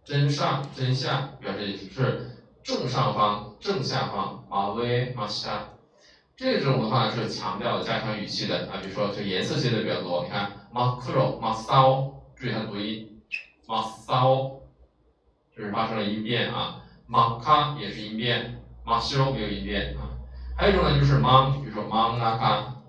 [0.03, 2.31] 真上真下表示是
[2.63, 5.69] 正上方正下方马威马下，
[6.35, 11.13] 这种的话是强调加强语气的啊，比如说这颜色接的比较多，你看马克
[12.41, 13.21] 注意它读音，
[13.67, 14.61] 马骚，
[15.55, 20.17] 就是发生了音变啊，马卡也是音变，马西罗没有音变啊，
[20.57, 22.81] 还有一种呢就是芒，比如说芒那卡，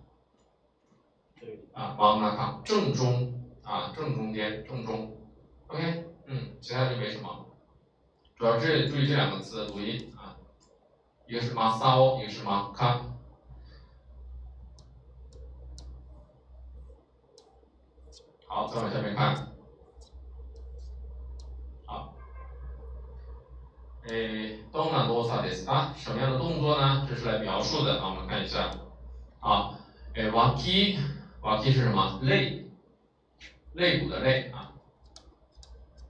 [1.75, 5.19] 啊芒那卡正中啊正中间正中
[5.67, 6.07] ，OK。
[6.29, 7.45] 嗯，其他就没什么，
[8.39, 10.37] 主要是注意这两个字的读音啊，
[11.27, 13.05] 一个是马骚，一个是马卡。
[18.52, 19.48] 好，再往下面看，
[21.86, 22.14] 好，
[24.08, 25.94] 诶，どんな動作ですか？
[25.98, 27.06] 什么样的动作呢？
[27.10, 28.72] 这是来描述的啊，我们看一下，
[29.40, 29.78] 啊，
[30.14, 30.98] 诶，脇，
[31.42, 32.20] 脇是什么？
[32.24, 32.70] 肋，
[33.74, 34.72] 肋骨的肋啊。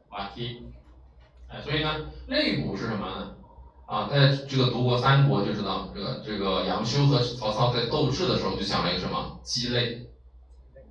[0.09, 0.63] 瓦梯，
[1.47, 3.35] 哎，所以呢，肋骨是什么呢？
[3.85, 10.09] 啊，在这个读过三国就知道，这个这个杨修和曹操在斗智的时候就讲了一个什么鸡肋，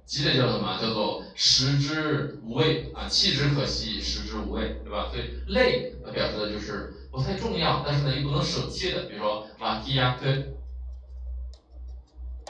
[0.06, 0.78] 鸡肋叫什么？
[0.82, 5.10] 叫做食之无味啊，弃之可惜，食之无味，对吧？
[5.10, 10.26] 所以肋表示的就是不太重要，但是呢又不能舍弃的，比如说瓦梯亚克，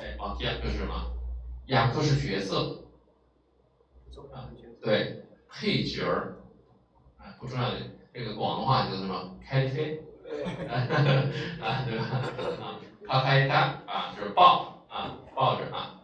[0.01, 1.13] 哎，瓦梯亚克是什么？
[1.67, 2.83] 亚克是角色，
[4.33, 4.49] 啊，
[4.81, 6.37] 对，配角儿。
[7.39, 7.77] 不重要的，
[8.13, 9.35] 这个广东话叫什么？
[9.43, 9.99] 开飞，
[10.69, 12.05] 啊，对吧？
[12.61, 16.01] 啊，他开单啊，就是抱啊，抱着啊，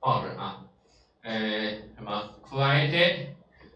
[0.00, 0.64] 抱着啊，
[1.21, 2.35] 哎，什么？
[2.43, 3.27] quiet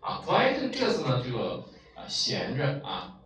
[0.02, 1.64] 啊，quiet 这个字呢，这个
[1.96, 3.20] 啊，闲着啊，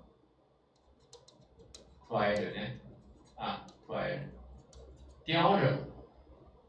[2.07, 2.61] quiet 呢，
[3.35, 4.19] 啊，quiet，
[5.25, 5.77] 叼着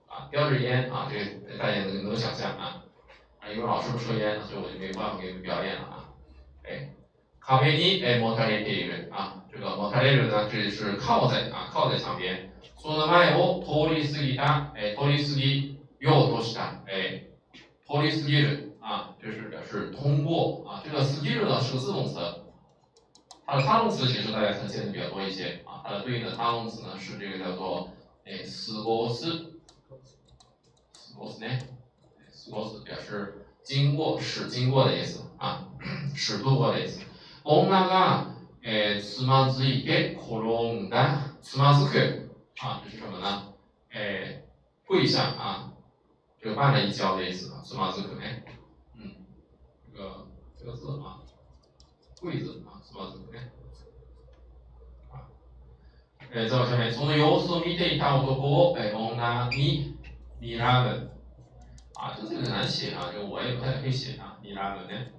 [0.07, 2.85] 啊，叼着烟啊，这个大家能能想象啊，
[3.41, 6.09] 啊，因为老师不抽烟，所以我就没有办法给你们表演了啊，
[6.65, 6.91] 哎。
[7.47, 12.51] 卡梅尼哎，摩塔雷这一人啊，这个摩塔雷人呢，这里是靠在啊，靠在墙边。
[12.81, 17.23] その前を通り過ぎた哎，通り過ぎようとした哎，
[17.89, 20.83] 通り過ぎる啊，就是表示通过啊。
[20.85, 22.19] 这个過ぎる呢是个自动词，
[23.47, 25.83] 它的他动词其实大家可能见的比较多一些啊。
[25.85, 27.91] 它的对应的他动词呢是这个叫做
[28.25, 29.51] 哎，過ごす，
[31.17, 31.61] 過ごすね，
[32.51, 35.69] 過ごす表示经过，使经过的意思啊，
[36.15, 37.01] 使度过的意思。
[37.45, 40.41] 女が、えー、つまずいて転
[40.73, 43.53] んだ、つまずく啊，这是什么呢？
[43.93, 44.43] 哎，
[44.87, 45.73] 跪下啊，
[46.41, 48.43] 这个绊了一跤的意思啊，つまずくね，
[48.97, 49.15] 嗯，
[49.93, 50.27] 这个
[50.59, 51.21] 这个字啊，
[52.21, 53.51] 跪字啊，つまずくね。
[55.11, 55.27] 啊，
[56.31, 59.97] え再往下面，その様子を見ていた男を、え女に
[60.41, 61.11] 睨む。
[61.95, 65.13] 啊，这字很难写啊，就我也不太会写啊，睨むね。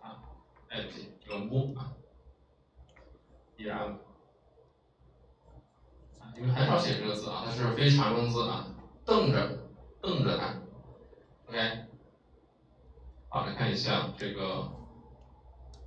[0.00, 0.22] 啊，
[0.68, 1.10] 哎，不行。
[1.26, 1.92] 冷木啊，
[3.58, 3.98] 依然
[6.18, 8.66] 啊，因为很少写这个字啊，它是非常用字啊，
[9.04, 9.58] 瞪着
[10.00, 10.54] 瞪着它
[11.53, 11.85] ，OK，
[13.29, 14.71] 好，来看一下这个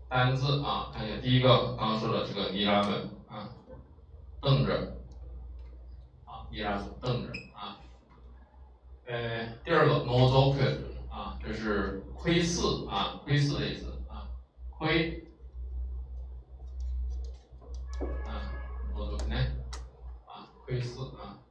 [0.09, 3.51] 单字啊，看一下第一个刚刚说的这个尼拉本啊，
[4.41, 4.97] 瞪着，
[6.25, 7.79] 啊，尼拉瞪着啊，
[9.07, 10.79] 呃，第二个 no zoke
[11.11, 14.29] 啊，这是窥视啊，窥视的意思啊，
[14.71, 15.25] 窥。
[18.25, 18.53] 啊。
[20.27, 21.43] 啊，窥视啊。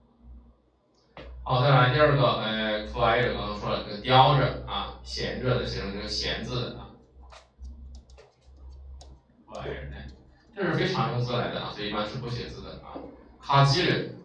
[1.47, 6.89] 好，再来第二个，呃，可爱的刚刚说了，这个叼着啊，闲着的，写成这个闲字的啊。
[9.45, 9.91] 可爱的，
[10.55, 12.97] 这是非常用字来的啊，所以一般是不写字的啊。
[13.39, 14.15] 卡基人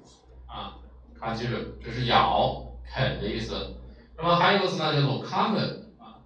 [0.46, 0.78] 啊，
[1.20, 3.76] 卡基人，这是咬、啃的意思。
[4.16, 6.24] 那么还有一个词呢，叫做 common 啊，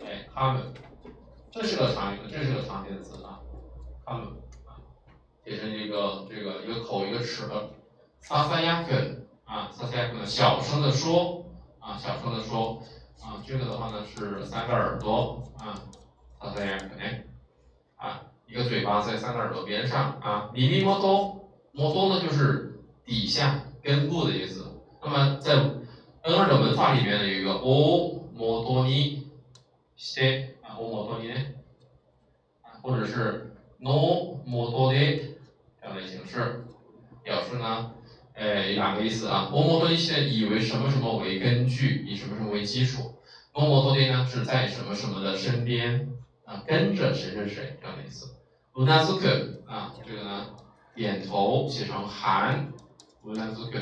[0.00, 0.72] 哎，common。
[1.50, 3.40] 这是个常用，这是个常见的词啊。
[4.06, 4.26] 他们
[4.64, 4.80] 啊，
[5.44, 7.42] 写成一个这个一个口一个齿。
[8.22, 8.94] 撒撒亚克
[9.44, 11.44] 啊，撒撒亚克呢，小声的说
[11.80, 12.80] 啊，小声的说
[13.20, 15.82] 啊，这个的话呢是三个耳朵啊，
[16.40, 17.24] 撒撒亚克哎
[17.96, 20.50] 啊，一个嘴巴在三个耳朵边上啊。
[20.54, 24.80] 咪咪摩多摩多呢就是底下根部的意思。
[25.02, 25.54] 那么在
[26.22, 29.26] N 二的文法里面呢有一个 O 摩多尼
[29.96, 31.34] 些啊，O 摩多尼呢
[32.62, 34.98] 啊，或者是 No 摩多的
[35.80, 36.64] 这样的形式，
[37.24, 37.90] 表示呢。
[38.34, 39.48] 哎，两个意思啊。
[39.50, 43.20] 某某多现在以为什么什么为根据，以什么什么为基础。
[43.52, 46.08] 某某多的呢是在什么什么的身边
[46.44, 48.34] 啊，跟着谁谁谁这样的意思。
[48.76, 50.56] 乌纳斯克啊，这个呢
[50.94, 52.72] 点头写成含
[53.24, 53.78] 乌纳斯克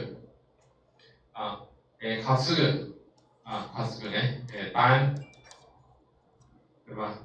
[1.32, 1.60] 啊，
[2.00, 2.88] 哎卡斯克
[3.44, 4.18] 啊卡斯克呢
[4.52, 5.14] 哎单
[6.84, 7.18] 对吧？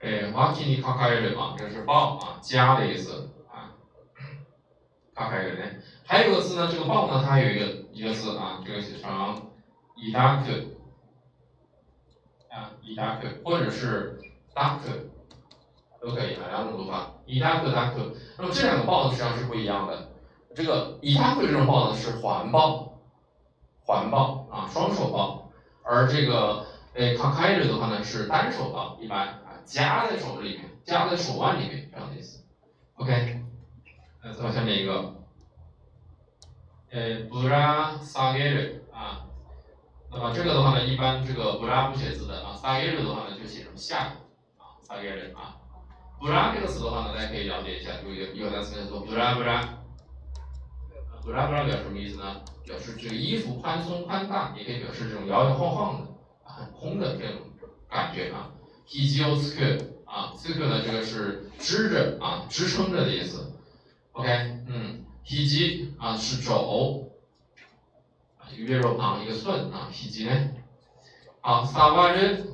[0.00, 3.76] 哎瓦基尼卡卡耶勒啊，这是抱啊加的意思啊，
[5.14, 5.70] 卡卡耶勒呢。
[6.08, 9.42] 还有个字呢，这个抱呢，它有一个一个字啊，这个写成
[9.96, 10.52] 伊达克
[12.48, 14.20] 啊，伊达克，或者是
[14.54, 14.92] 达克
[16.00, 18.12] 都可以啊，两种读法，伊达克达克。
[18.38, 20.12] 那么这两个抱呢，实际上是不一样的。
[20.54, 23.00] 这个伊达克这种抱呢是环抱，
[23.84, 25.50] 环抱啊，双手抱，
[25.82, 26.64] 而这个
[26.94, 32.44] 诶卡开着的话呢是单手抱，一般啊夹在手里面，夹在手腕里面这样的意思。
[32.94, 33.42] OK，
[34.22, 35.15] 那再下面一个。
[36.95, 39.23] 呃，布拉萨盖尔啊，
[40.11, 44.13] 那么这个的话呢，一般这个布拉不写字的啊，萨盖尔的话呢就写成下
[44.57, 45.55] 啊，萨盖尔啊，
[46.19, 49.61] 布拉这个词的话呢，大家可以了解一下，有一个一个单词叫做布拉布拉，
[51.23, 52.41] 布拉布拉表示什么意思呢？
[52.65, 56.07] 表示这个衣服宽松宽大，也可以表示这种摇摇晃晃的、
[56.43, 57.39] 很空的这种
[57.89, 58.51] 感觉啊。
[58.85, 63.53] ヒジオツク啊，ツク呢这个是支着啊，支撑着的意思。
[64.11, 64.27] OK，
[64.67, 64.94] 嗯。
[65.26, 67.10] 体积啊是肘，
[68.38, 70.50] 啊一个月肉旁一个寸啊体积呢，
[71.40, 72.46] 好撒瓦人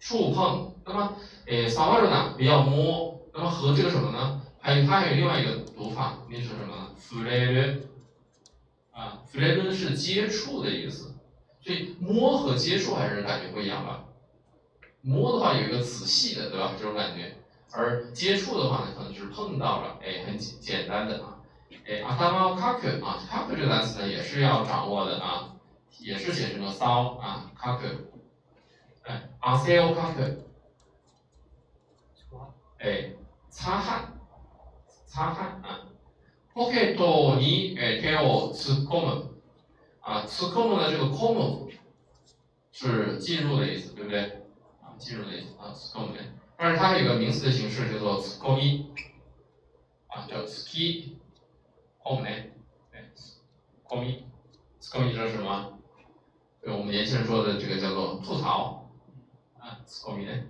[0.00, 4.40] 触碰，那么诶萨瓦人呢不要摸，那么和这个什么呢？
[4.60, 6.90] 还有它还有另外一个读法，念成什么呢？
[6.98, 7.86] 弗雷伦
[8.90, 11.14] 啊弗雷伦是接触的意思，
[11.60, 14.06] 所以摸和接触还是感觉不一样吧？
[15.02, 16.72] 摸的话有一个仔细的对吧？
[16.78, 17.36] 这种感觉，
[17.72, 21.33] 而接触的话呢可能就是碰到了，哎很简简单的啊。
[21.87, 25.55] 哎，阿达玛卡克啊，卡克这个单词呢也是要掌握的啊，
[25.99, 27.87] 也是写成了骚啊，卡克。
[29.03, 30.45] 哎，阿塞奥卡克。
[32.79, 33.11] 哎，
[33.49, 34.13] 擦汗，
[35.05, 35.85] 擦汗啊。
[36.53, 39.29] ポケットに手を突っ込む。
[40.01, 41.69] 啊，突っ込む的这个込む
[42.71, 44.21] 是进入的意思，对不对？
[44.81, 46.19] 啊，进入的意思啊，突っ込む。
[46.57, 48.85] 但是它还有个名词的形式叫做突っ込み，
[50.07, 50.47] 啊，叫突
[52.04, 52.06] き。
[52.06, 52.52] 后面呢？
[52.92, 53.02] 哎，
[53.84, 54.22] 后面，
[54.92, 55.78] 后面知道什么？
[56.60, 58.90] 对我们年轻人说的这个叫做吐槽
[59.58, 60.44] 啊，后面呢？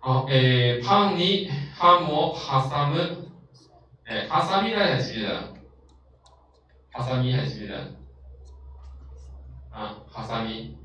[0.00, 2.96] 好，诶，胖尼哈摩哈萨姆，
[4.06, 5.54] 诶，哈萨米大家记得？
[6.92, 7.94] 哈萨米还记得？
[9.70, 10.76] 啊，哈萨米，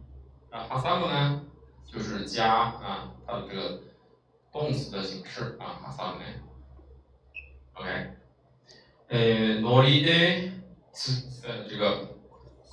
[0.51, 1.43] 啊，哈萨姆呢，
[1.85, 3.81] 就是加啊，它的这个
[4.51, 6.25] 动词的形式啊，哈萨姆呢
[7.73, 8.18] ，OK。
[9.08, 10.52] 呃，努力的
[10.92, 12.16] 词，呃，这个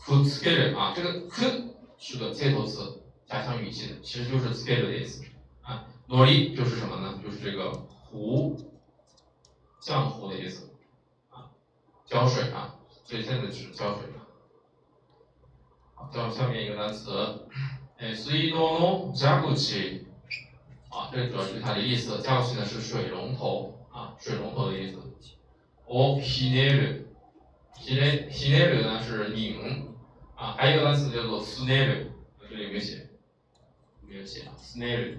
[0.05, 5.23] くつける啊，这个く是个介头词，加强语气的，其实就是つける的意思
[5.61, 5.87] 啊。
[6.07, 7.19] 努力就是什么呢？
[7.23, 8.57] 就是这个壶，
[9.81, 10.69] 浆糊的意思
[11.29, 11.51] 啊，
[12.05, 14.25] 浇水啊，所以现在指浇水啊。
[15.93, 17.47] 好，再往下面一个单词，
[17.97, 19.49] 哎，水道の蛇口
[20.89, 24.97] 啊，这个主要是它的意思，蛇口呢是水龙头啊，水龙头的意思。
[25.87, 27.07] 哦，ひねる，
[27.77, 29.87] ひねひねる呢是拧
[30.35, 32.11] 啊，还有一个单词叫做すねる，
[32.49, 33.09] 这里有没有写？
[34.07, 35.17] 没有写啊，すねる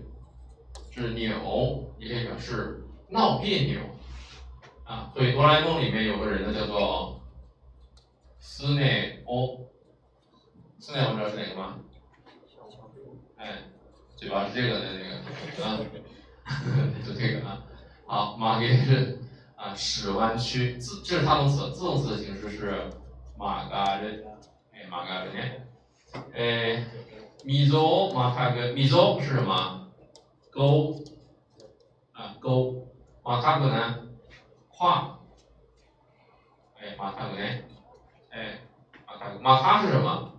[0.90, 3.80] 是扭，也可以表示闹别扭
[4.84, 5.12] 啊。
[5.14, 7.20] 所以哆啦 A 梦里面有个人呢叫做
[8.40, 9.66] すねお，
[10.80, 11.78] すね我知道是哪个吗？
[13.36, 13.58] 哎，
[14.16, 15.78] 嘴巴是这个的那个啊，
[17.04, 17.62] 就这个啊。
[18.06, 19.18] 好，马给是。
[19.57, 22.91] 啊，使弯曲，自这是他动词，自动词的形式是
[23.37, 24.23] 马嘎人，
[24.71, 25.67] 哎，马嘎人？
[26.33, 26.85] 哎，
[27.43, 29.89] 米走马卡格，米走是什么？
[30.51, 30.93] 勾，
[32.13, 32.87] 啊勾，
[33.23, 34.07] 马卡格呢？
[34.69, 35.19] 跨，
[36.79, 37.43] 哎，马卡格呢？
[38.29, 38.61] 哎，
[39.07, 40.33] 马卡格，马卡是什么？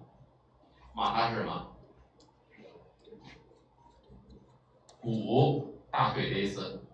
[0.95, 1.77] 马卡是什么？
[5.01, 6.85] 骨大腿的意思。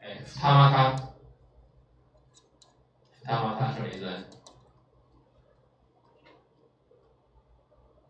[0.00, 1.07] 哎，他妈他，
[3.28, 4.08] 他妈他什么意思？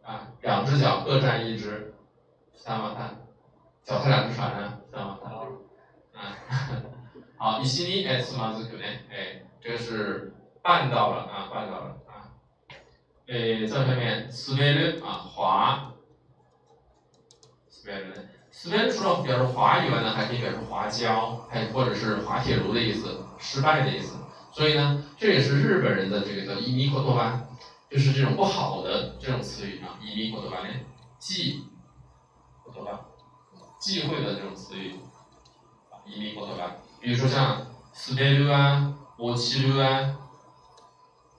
[0.04, 1.92] 啊，两只脚各占一只，
[2.54, 3.10] 三毛他，
[3.82, 5.28] 脚踏两只船啊，三毛他。
[6.18, 6.38] 啊，
[7.36, 12.38] 好，一西尼 s 马子可能，哎，这个是绊到了啊，绊到了啊。
[13.26, 15.92] 哎，这下面斯贝勒啊，滑。
[17.68, 18.14] 斯贝勒，
[18.52, 24.16] 斯贝勒除了表示滑以外呢，还可以表示滑跤，还或者是滑铁卢的意思，失败的意思。
[24.58, 27.46] 所以呢，这也是日本人的这个叫伊尼口头吧，
[27.88, 30.74] 就是这种不好的这种词语啊，伊尼口头吧呢，
[31.20, 31.62] 忌
[32.64, 33.02] 口头吧，
[33.80, 34.96] 忌讳的这种词语。
[36.04, 40.16] 移民过头吧，比如说像死贝鲁啊、我七鲁啊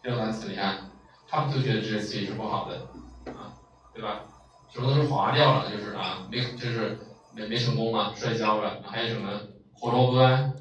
[0.01, 0.91] 这种单词，你看，
[1.28, 2.88] 他们就觉得这些词语是不好的，
[3.34, 3.51] 啊，
[3.93, 4.22] 对吧？
[4.70, 6.99] 什么都是划掉了，就是啊，没就是
[7.34, 8.82] 没没成功嘛，摔跤了。
[8.86, 9.41] 还有什么
[9.74, 10.53] 火萝卜啊，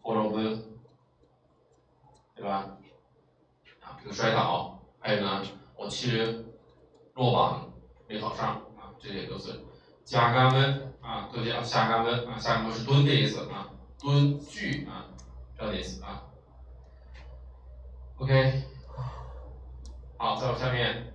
[0.00, 0.38] 火萝卜，
[2.34, 2.76] 对吧？
[3.80, 5.42] 啊，这个摔倒，还有呢，
[5.76, 6.44] 我其实
[7.14, 7.72] 落榜，
[8.08, 9.60] 没考上啊，这些都是。
[10.04, 15.06] 加干温啊，都叫下干温啊，下干温是蹲的意思啊，蹲踞啊，
[15.56, 16.24] 这样的意思啊。
[18.18, 18.62] OK，
[20.18, 21.14] 好，再往下面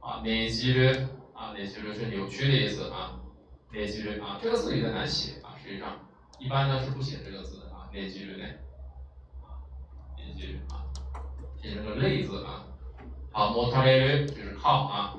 [0.00, 3.20] 啊，内肌率啊，内肌率是扭曲的意思啊，
[3.70, 6.00] 内肌率啊，这个字有点难写啊，实际上
[6.40, 8.48] 一般呢是不写这个字的啊，内肌率呢，
[10.70, 10.84] 啊，
[11.60, 12.64] 写成个类字啊。
[13.32, 15.16] 好，摩擦类就是靠啊，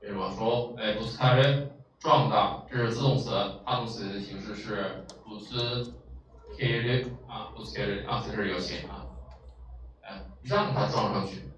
[0.00, 1.72] 比如说哎，不是他人。
[1.98, 3.30] 撞到，这是自动词，
[3.64, 5.94] 他动词的形式是不兹
[6.56, 9.06] k 列啊，不兹 k 列啊，在这儿有写啊，
[10.02, 11.50] 哎，让它撞上去。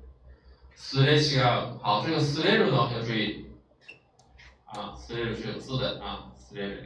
[0.77, 3.51] 斯雷奇啊，好，这个斯雷鲁呢要注意
[4.65, 6.83] 啊，斯雷鲁是有字的啊，斯雷鲁，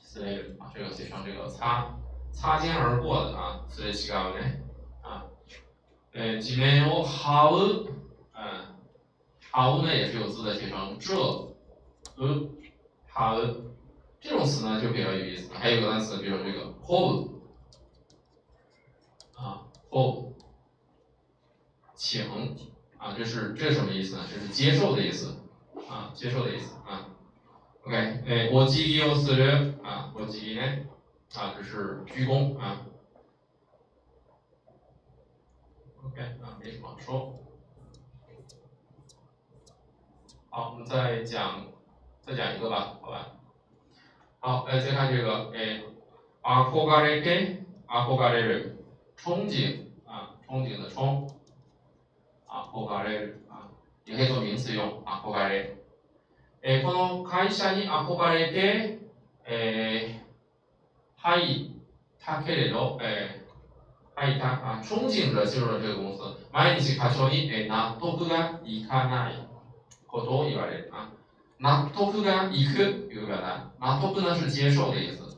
[0.00, 1.88] 斯雷鲁啊，这个写成这个擦
[2.32, 4.65] 擦肩而过的啊，斯雷奇啊呢啊，
[6.16, 7.56] 呃，地面有哈乌，
[8.32, 8.74] 嗯，
[9.50, 11.14] 哈乌呢也是有字的，写成这。
[11.14, 12.48] 呃，
[13.06, 13.38] 好，
[14.18, 15.52] 这种词呢就比较有意思。
[15.52, 17.32] 还有个单词，比如这个 hold，
[19.34, 20.32] 啊，hold，
[21.94, 22.24] 请，
[22.96, 24.24] 啊，这是这是什么意思呢？
[24.32, 25.36] 这是接受的意思，
[25.86, 27.10] 啊，接受的意思啊。
[27.84, 30.62] OK，哎，我记忆有四人，啊，我记忆呢，
[31.34, 32.86] 啊，这是鞠躬啊。
[36.05, 37.33] OK，啊，没什么说。
[40.49, 41.67] 好，我们再讲。
[42.21, 43.35] 再讲一个吧，好吧。
[44.39, 45.81] 好，来再看这个，哎，
[46.41, 48.77] 阿库嘎雷给，阿库嘎雷人，
[49.17, 51.27] 憧憬啊，憧憬的憧，
[52.47, 53.69] 阿库嘎雷人啊，
[54.05, 55.77] 也可以做名词用，阿库嘎雷。
[56.63, 58.99] えこの会社に憧れて、
[59.45, 60.21] え
[61.17, 61.71] 入っ
[62.23, 63.44] たけれど、え入
[64.15, 66.37] ったあ憧憬着进入了这个公司。
[66.51, 69.47] 毎日課長に納得がいかない
[70.07, 71.11] ことを言われる啊。
[71.59, 75.35] 納得がいく有个表达，納得呢是接受的意思。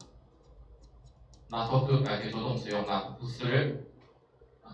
[1.50, 3.84] 納得哎可以做动词用，納得する，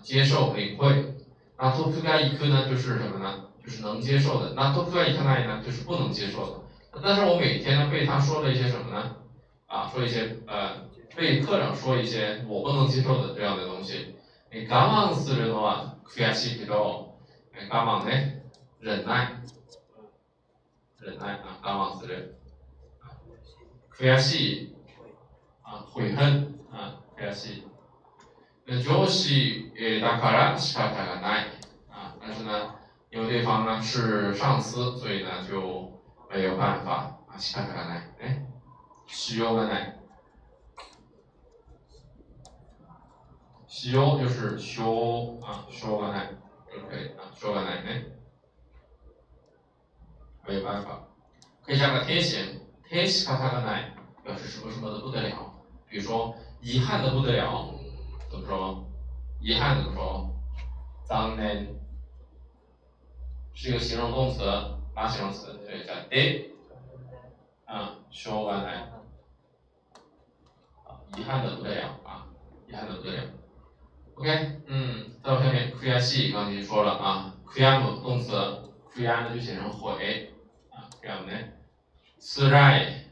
[0.02, 1.16] 接受领会。
[1.58, 3.48] 納得がいく呢就是什么呢？
[3.64, 4.56] 就是能接受的。
[4.56, 7.02] 納得がいかない呢就是不能接受的。
[7.04, 9.16] 但是我每天呢被他说了一些什么呢？
[9.68, 14.16] 啊，说一些呃 被课长说一些我不能接受的这样的东西。
[14.52, 17.14] 我慢するのは悔しいけど、
[17.70, 18.42] 我慢ね
[18.80, 19.42] 忍耐。
[21.00, 22.14] 忍耐啊，刚忘词了。
[23.98, 24.74] 悔しい
[25.64, 27.64] 啊，悔恨啊，悔しい。
[28.66, 29.72] 那上司
[30.02, 31.46] だから仕方がない
[31.90, 32.76] 啊，但是呢，
[33.12, 35.92] 因为对方呢是上司，所以呢就
[36.30, 38.02] 没有办法啊，仕方がない。
[38.20, 38.46] 哎，
[39.08, 40.00] しようがない。
[43.74, 46.28] しよう就是しよう啊，しようがない
[46.72, 48.18] 就可以啊，しようがないね。
[50.48, 51.08] 没有办法，
[51.64, 53.94] 可以加个天形，天形卡卡个奈，
[54.24, 55.54] 表示什么什么的不得了。
[55.88, 57.74] 比如说遗憾的不得了，
[58.32, 58.86] 怎么说？
[59.40, 60.36] 遗憾怎么说？
[61.06, 61.44] 脏呢？
[63.54, 64.44] 是一个形容动词，
[64.96, 65.60] 哪形容词？
[65.66, 66.50] 对，叫で。
[67.66, 68.90] 啊，说完来。
[70.86, 72.26] 啊，遗憾的不得了啊，
[72.68, 73.24] 遗憾的不得了。
[74.16, 78.32] OK，嗯，再往下面，悔しい刚才已经说了啊，悔やむ动词，
[78.94, 80.34] 悔や呢就写成悔。
[81.02, 81.34] 这样呢，
[82.18, 83.06] 自在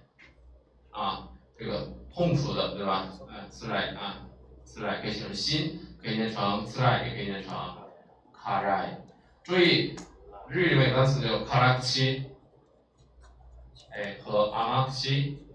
[0.92, 3.08] 啊，这个痛苦的，对吧？
[3.30, 4.28] 嗯，自在啊，
[4.66, 7.54] 自在可以写成心，可以念成自在，也可以念成
[8.34, 9.02] 卡在。
[9.44, 9.96] 注意，
[10.50, 12.26] 日语里面单词叫卡拉奇，
[13.96, 15.48] 哎，和阿玛西，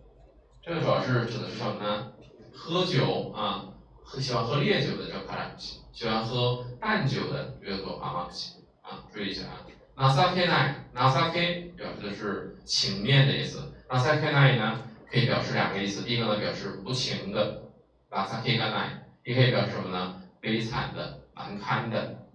[0.62, 2.12] 这个主要是指的是什么呢？
[2.55, 3.76] 喝酒啊，喝
[4.20, 7.55] 喜欢喝烈酒的叫卡拉奇，喜欢喝淡酒的。
[7.66, 9.66] 叫做阿玛奇啊，注意一下啊。
[9.95, 11.34] 那萨克奈，那萨克
[11.76, 12.14] 表示的。
[12.14, 13.36] 是情面的。
[13.36, 14.82] 意思，那萨克奈呢？
[15.10, 16.38] 可以表示两个意思，第一个呢？
[16.39, 17.64] 表示无情的，
[18.10, 20.22] 那萨克奈，也可以表示什么呢？
[20.41, 22.28] 悲惨的、难堪的。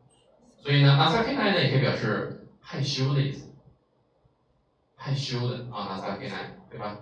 [0.62, 1.62] 所以呢，那萨克奈呢？
[1.62, 3.20] 也可以表示害羞的。
[3.20, 3.52] 意思，
[4.96, 5.66] 害羞的。
[5.70, 6.98] 啊，那萨克奈，对吧？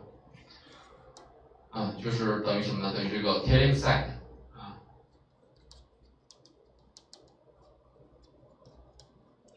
[1.70, 2.92] 啊，就是等于什么呢？
[2.92, 4.18] 等于这个 t e l e x i
[4.56, 4.76] 啊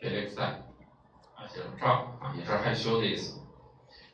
[0.03, 3.39] t e l e x i 啊，写成这儿啊，也是害羞的意思。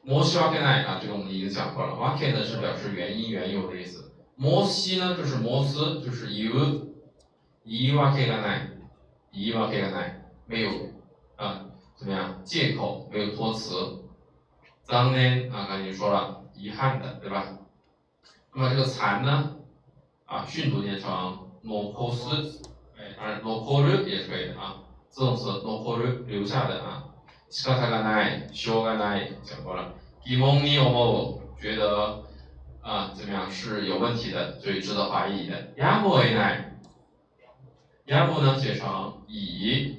[0.03, 1.95] 摩西瓦克奈啊，这个我们已经讲过了。
[1.95, 4.13] 瓦克呢是表示原因、缘由的意思。
[4.35, 6.89] 摩西呢就是摩斯，就是有
[7.63, 8.69] 伊瓦克奈，
[9.31, 10.69] 伊瓦克奈，没有
[11.37, 11.65] 啊，
[11.95, 12.39] 怎么样？
[12.43, 14.03] 借口，没有托词。
[14.83, 17.57] 脏呢啊，刚才你说了，遗憾的，对吧？
[18.53, 19.55] 那么这个残呢，
[20.25, 21.09] 啊，训读念成
[21.63, 22.61] no kos，
[22.95, 27.04] 哎，当然 no kor 也是可以的啊，自动词 no kor 留下的啊，
[27.50, 29.92] 仕方がない、しょうがない讲过了，
[30.24, 32.24] 疑問に思う觉得
[32.82, 35.74] 啊怎么样是有问题的，所以值得怀疑的。
[35.76, 36.64] やむを得ない，
[38.06, 39.98] やむ呢写成以，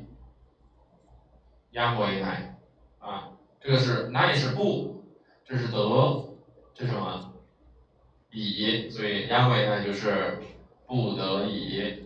[1.71, 2.55] やむを得ない
[2.99, 5.03] 啊，这个是ない是不，
[5.45, 6.36] 这是得，
[6.73, 7.32] 这是什么？
[8.32, 10.39] 以，所以央为呢就是
[10.86, 12.03] 不得已，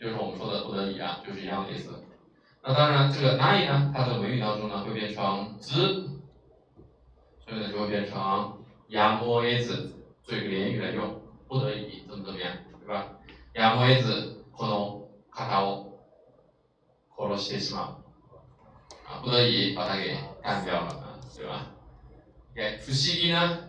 [0.00, 2.04] 就是我们说的不得已啊，就是一样的意思。
[2.62, 5.74] 那当然，这个难以呢，它在文语当中呢会变成之，
[7.44, 9.92] 所以呢就会变成亚莫为子，
[10.22, 13.08] 做一个连语来用，不得已怎么怎么样，对吧？
[13.54, 15.98] 亚莫为子可能卡塔我，
[17.16, 17.96] 可罗西西嘛，
[19.06, 21.66] 啊，不得已把它给干掉了啊，对吧？
[22.56, 23.68] 哎，不思议呢？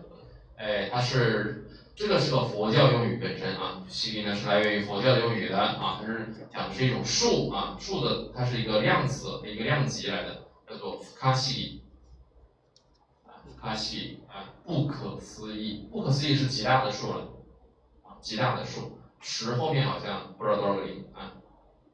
[0.56, 1.64] 哎，它是
[2.00, 11.82] 这个是个佛教用语本身啊，西里呢是来源于佛教用语的啊，它是讲的是一种数啊，数的它是一个量词，一个量级来的，叫做卡西
[13.26, 17.28] 啊，卡西啊，不可思议，不可思议是极大的数了
[18.02, 21.34] 啊，极大的数，十后面好像不知道多少个零啊，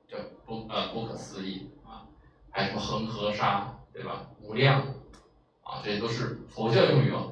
[0.08, 2.06] 叫不呃不可思议啊，
[2.50, 4.82] 还有什么恒河沙对吧，无量
[5.64, 7.24] 啊，这些都是佛教用语啊。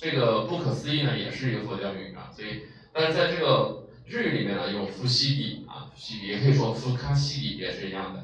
[0.00, 8.22] 这个不可思议呢，也是一个佛教语啊，所以，但是在这个日语里面呢，用夫西比啊，夫西比也可以说夫卡西比也是一样的。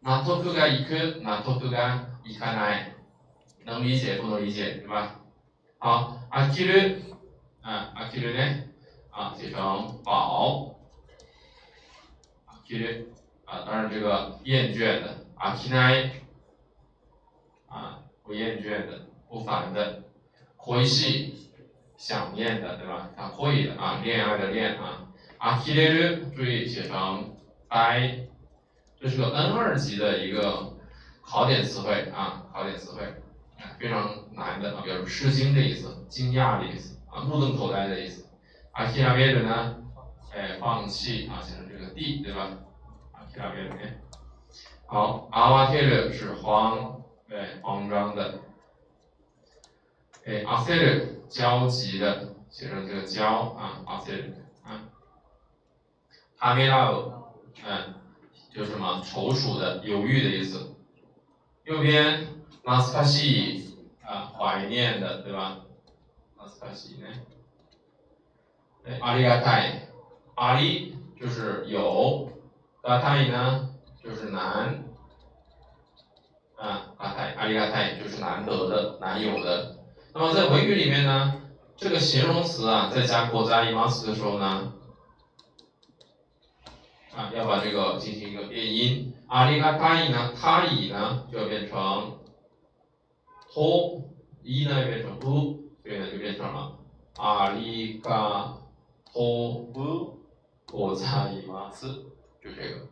[0.00, 2.84] 那托克が行く，那托克が行かない，
[3.66, 5.20] 能理解不能理解，对吧？
[5.78, 7.02] 好，飽きる，
[7.60, 8.62] 啊，飽きる呢，
[9.10, 10.74] 啊，写成饱，
[12.46, 13.08] 飽きる，
[13.44, 16.10] 啊，当然这个厌倦的，飽きない，
[17.68, 20.02] 啊，不厌倦的，不烦的。
[20.65, 21.51] 回系
[21.95, 23.11] 想念的，对吧？
[23.15, 25.05] 它会的啊，恋爱的恋啊。
[25.37, 27.35] 阿基列鲁，注意写成
[27.67, 28.25] i，，
[28.99, 30.73] 这是个 N 二级的一个
[31.21, 33.03] 考点词汇啊，考点词汇，
[33.77, 38.25] 非常难的啊，表示吃惊的意思，惊讶的意思啊，目瞪口呆的意思。
[38.71, 39.75] 阿基拉别鲁呢？
[40.33, 42.49] 哎，放弃啊，写成这个 D，对吧？
[43.11, 43.69] 阿基拉别鲁。
[44.87, 48.39] 好，阿瓦特鲁是慌，对，慌张的。
[50.25, 54.19] 哎，阿塞尔焦急的，写成这个焦啊，阿塞尔
[54.63, 54.89] 啊，
[56.37, 57.11] 哈米拉尔，
[57.63, 57.93] 嗯，
[58.51, 60.75] 就是什么踌躇的、犹豫的意思。
[61.65, 62.27] 右边
[62.63, 65.61] 纳斯卡西啊，怀念的，对吧？
[66.39, 67.07] 纳斯卡西呢？
[68.85, 69.89] 哎，阿里嘎泰，
[70.33, 72.31] 阿里就是有，
[72.81, 73.69] 嘎泰呢
[74.03, 74.83] 就是难，
[76.55, 79.84] 啊，嘎泰，阿里嘎泰就是难得的、难有的。
[80.14, 81.40] 那么在文语里面呢，
[81.76, 84.72] 这个形容词啊，在加国加 i 词的时候呢，
[87.14, 89.14] 啊，要把这个进行一个变音。
[89.28, 92.18] 阿里嘎他伊呢，他伊呢就要变成
[93.52, 94.02] 托，
[94.42, 96.76] 伊呢要变成不，所以呢就变成了
[97.16, 98.58] 阿里嘎
[99.12, 100.18] 托不
[100.66, 101.40] 国加 i
[101.72, 101.86] 词，
[102.42, 102.88] 就这个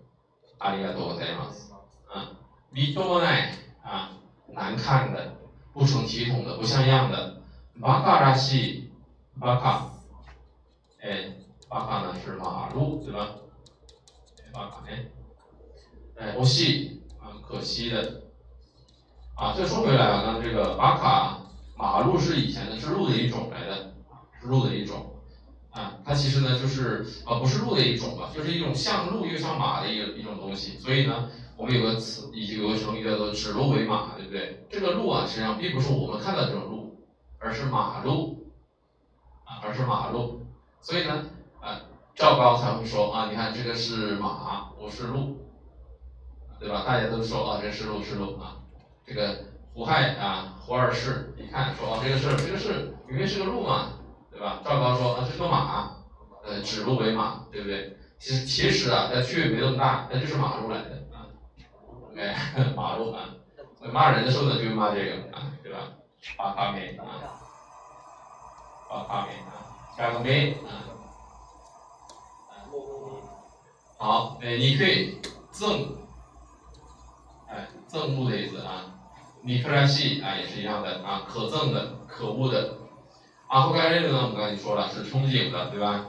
[0.59, 1.73] 阿里嘎多国加 i 词，
[2.09, 2.31] 啊，
[2.73, 3.51] みともない
[3.83, 4.11] 啊，
[4.47, 5.35] 难看的。
[5.74, 7.42] 不成体统的，不像样的。
[7.82, 8.92] 巴卡拉西，
[9.40, 9.90] 巴卡，
[11.02, 11.34] 哎，
[11.68, 13.30] 巴卡呢是马路，对吧？
[14.54, 15.06] 巴卡哎，
[16.16, 18.22] 哎，欧西啊，可惜的。
[19.36, 21.42] 啊，再说回来啊，那这个巴卡
[21.76, 23.94] 马路是以前的是鹿的一种来的，
[24.40, 25.16] 是鹿的一种。
[25.72, 30.78] 啊，它其实呢就是啊，不是鹿的一种吧，就是一种像鹿又像马的一个一种东西。
[30.78, 31.32] 所以呢。
[31.64, 34.66] 我们有个词，以及有个成语叫做指鹿为马，对不对？
[34.70, 36.94] 这个鹿啊，实际上并不是我们看到这种鹿，
[37.40, 38.52] 而是马鹿，
[39.46, 40.42] 啊，而是马鹿。
[40.82, 41.24] 所以呢，
[41.62, 41.80] 啊，
[42.16, 45.38] 赵高才会说啊，你看这个是马，不是鹿，
[46.60, 46.84] 对吧？
[46.86, 48.58] 大家都说啊，这是鹿是鹿啊。
[49.08, 53.94] 这个胡亥啊，胡二世一看说啊，这个是这个是明明是个鹿嘛，
[54.30, 54.60] 对吧？
[54.66, 55.96] 赵高说啊，这是个马，
[56.44, 57.98] 呃，指鹿为马，对不对？
[58.20, 61.03] 其实其实啊，它区别没那么大，它就是马路来的
[62.18, 62.36] 哎
[62.76, 63.30] 马路啊，
[63.92, 65.80] 骂人的时候呢就骂这个啊，对吧？
[66.38, 67.06] 八八面啊，
[68.90, 69.52] 八八面啊，
[69.98, 70.88] 加个面啊，
[73.98, 75.20] 好，哎，你可以
[75.52, 75.98] 赠，
[77.50, 78.86] 哎，赠物的意思啊，
[79.42, 82.78] 你非常细啊也是一样的啊，可赠的，可恶的，
[83.48, 86.06] 阿后盖瑞呢，我们刚才说了是憧憬的，对吧？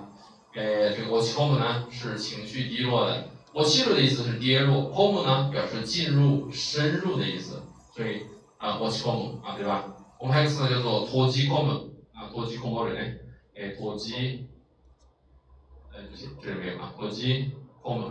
[0.55, 7.63] 哎，这个我期 home 呢是情绪低落的，我期入的意思是跌落，home 呢表示进入、深入的意思，
[7.95, 8.23] 所以
[8.59, 9.95] 啊，我期 home 啊，对吧？
[10.19, 13.21] 我们还有个词叫做脱机 home 啊，脱机 home 人，
[13.55, 14.49] 哎，脱机，
[15.93, 18.09] 呃，这些这里没有啊，脱机 home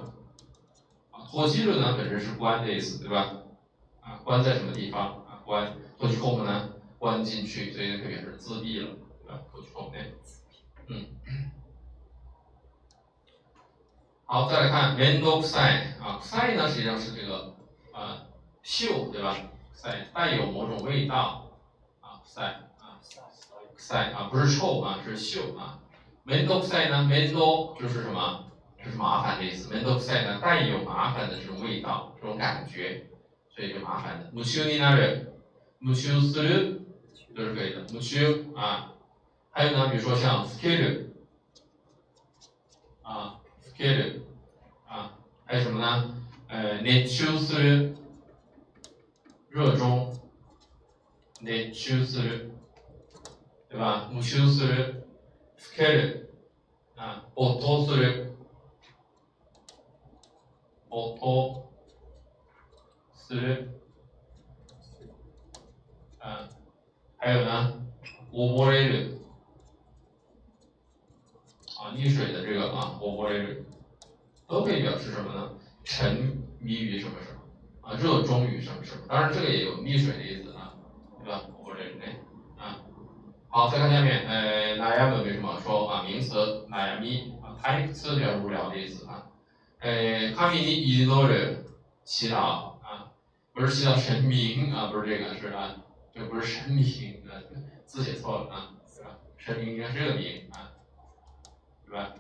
[1.12, 3.36] 啊，脱机入呢本身是关的意思，对吧？
[4.00, 5.44] 啊，关在什么地方啊？
[5.46, 8.92] 关，脱机 home 呢关进去，所以特别是自闭了，
[9.26, 9.42] 对吧？
[9.52, 9.92] 脱机 home
[10.88, 11.06] 嗯。
[14.34, 17.54] 好，再来看 m e n d o x i d 啊 x i d 呢实际上是这个
[17.92, 18.26] 呃
[18.64, 19.38] 锈对吧
[19.76, 21.52] ？x i d 带有某种味道。
[22.02, 22.98] 啊 x i d 啊
[23.78, 25.78] x i d 啊不是臭啊是锈啊。
[26.24, 28.46] m e n d o x i d 呢 m e n d o 就是什么？
[28.84, 29.70] 就是麻烦的意思。
[29.70, 33.04] m e n d o x i d 呢带有麻烦的这种味道这种感觉，
[33.56, 34.32] 所以就麻烦的。
[34.34, 35.28] m u c h u n i n a r e
[35.78, 36.82] m u c h u s u r u
[37.36, 37.82] 都是可以的。
[37.82, 38.94] m u c h u 啊，
[39.52, 41.06] 还有呢比如说像 s k i l l
[43.04, 44.23] 啊 s k i l l
[45.53, 46.15] 还有什么呢？
[46.49, 47.95] 呃，need to 是
[49.51, 50.15] 热衷，
[51.41, 52.51] need to 是，
[53.69, 54.11] 对吧？
[54.13, 55.07] 無臭する、
[55.57, 56.31] つける、
[56.97, 58.35] 啊，音する、
[60.89, 61.71] 音
[63.15, 63.69] する，
[66.19, 66.49] 啊，
[67.19, 67.87] 还有呢，
[68.33, 69.19] 溺れる。
[71.79, 73.39] 啊，溺水的这个啊，我我这
[74.54, 75.52] 都可以表示什么呢？
[75.84, 77.40] 沉迷于什么什么
[77.82, 79.02] 啊，热衷于什么什么。
[79.10, 80.76] 当然，这个也有溺水的意思啊，
[81.24, 81.42] 对吧？
[81.64, 82.20] 我这内
[82.56, 82.78] 啊。
[83.50, 86.04] 好，再看下面，呃，哪样的为什么说啊？
[86.04, 87.58] 名词哪样咪啊？
[87.60, 89.26] 它一个词比较无聊的意思啊。
[89.80, 91.56] 呃，卡米尼伊诺尔
[92.04, 93.12] 祈祷啊，
[93.54, 95.76] 不是祈祷神明啊，不是这个，是啊，
[96.14, 96.86] 这不是神明
[97.28, 97.42] 啊，
[97.88, 99.18] 字写错了啊，对吧？
[99.36, 100.70] 神明应该是这个名啊。
[101.88, 102.14] 对吧？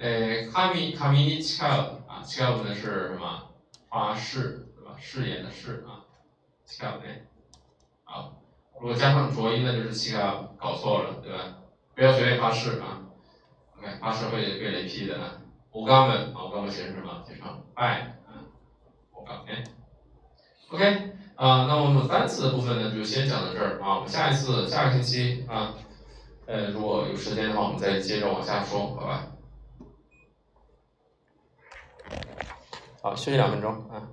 [0.00, 1.68] 呃，卡米卡米尼恰
[2.08, 3.50] 啊，恰呢是什么？
[3.90, 4.96] 发誓，对吧？
[4.98, 6.00] 誓言的誓啊，
[6.64, 7.02] 恰呢？
[8.04, 8.32] 好，
[8.80, 11.58] 如果加上浊音呢，就是恰搞错了，对吧？
[11.94, 13.02] 不要随便发誓啊。
[13.76, 15.34] OK，发誓会被雷劈的啊。
[15.70, 17.22] 我刚们啊，我刚们写成什么？
[17.28, 18.48] 写成拜啊。
[19.12, 19.62] 我刚哎。
[20.70, 23.96] OK 啊，那我们单词的部分呢，就先讲到这儿啊。
[23.96, 25.74] 我们下一次下个星期啊。
[26.46, 29.26] 呃，如果有时间的话，我们再接着往下说，好吧？
[33.02, 34.08] 好，休息两分钟啊。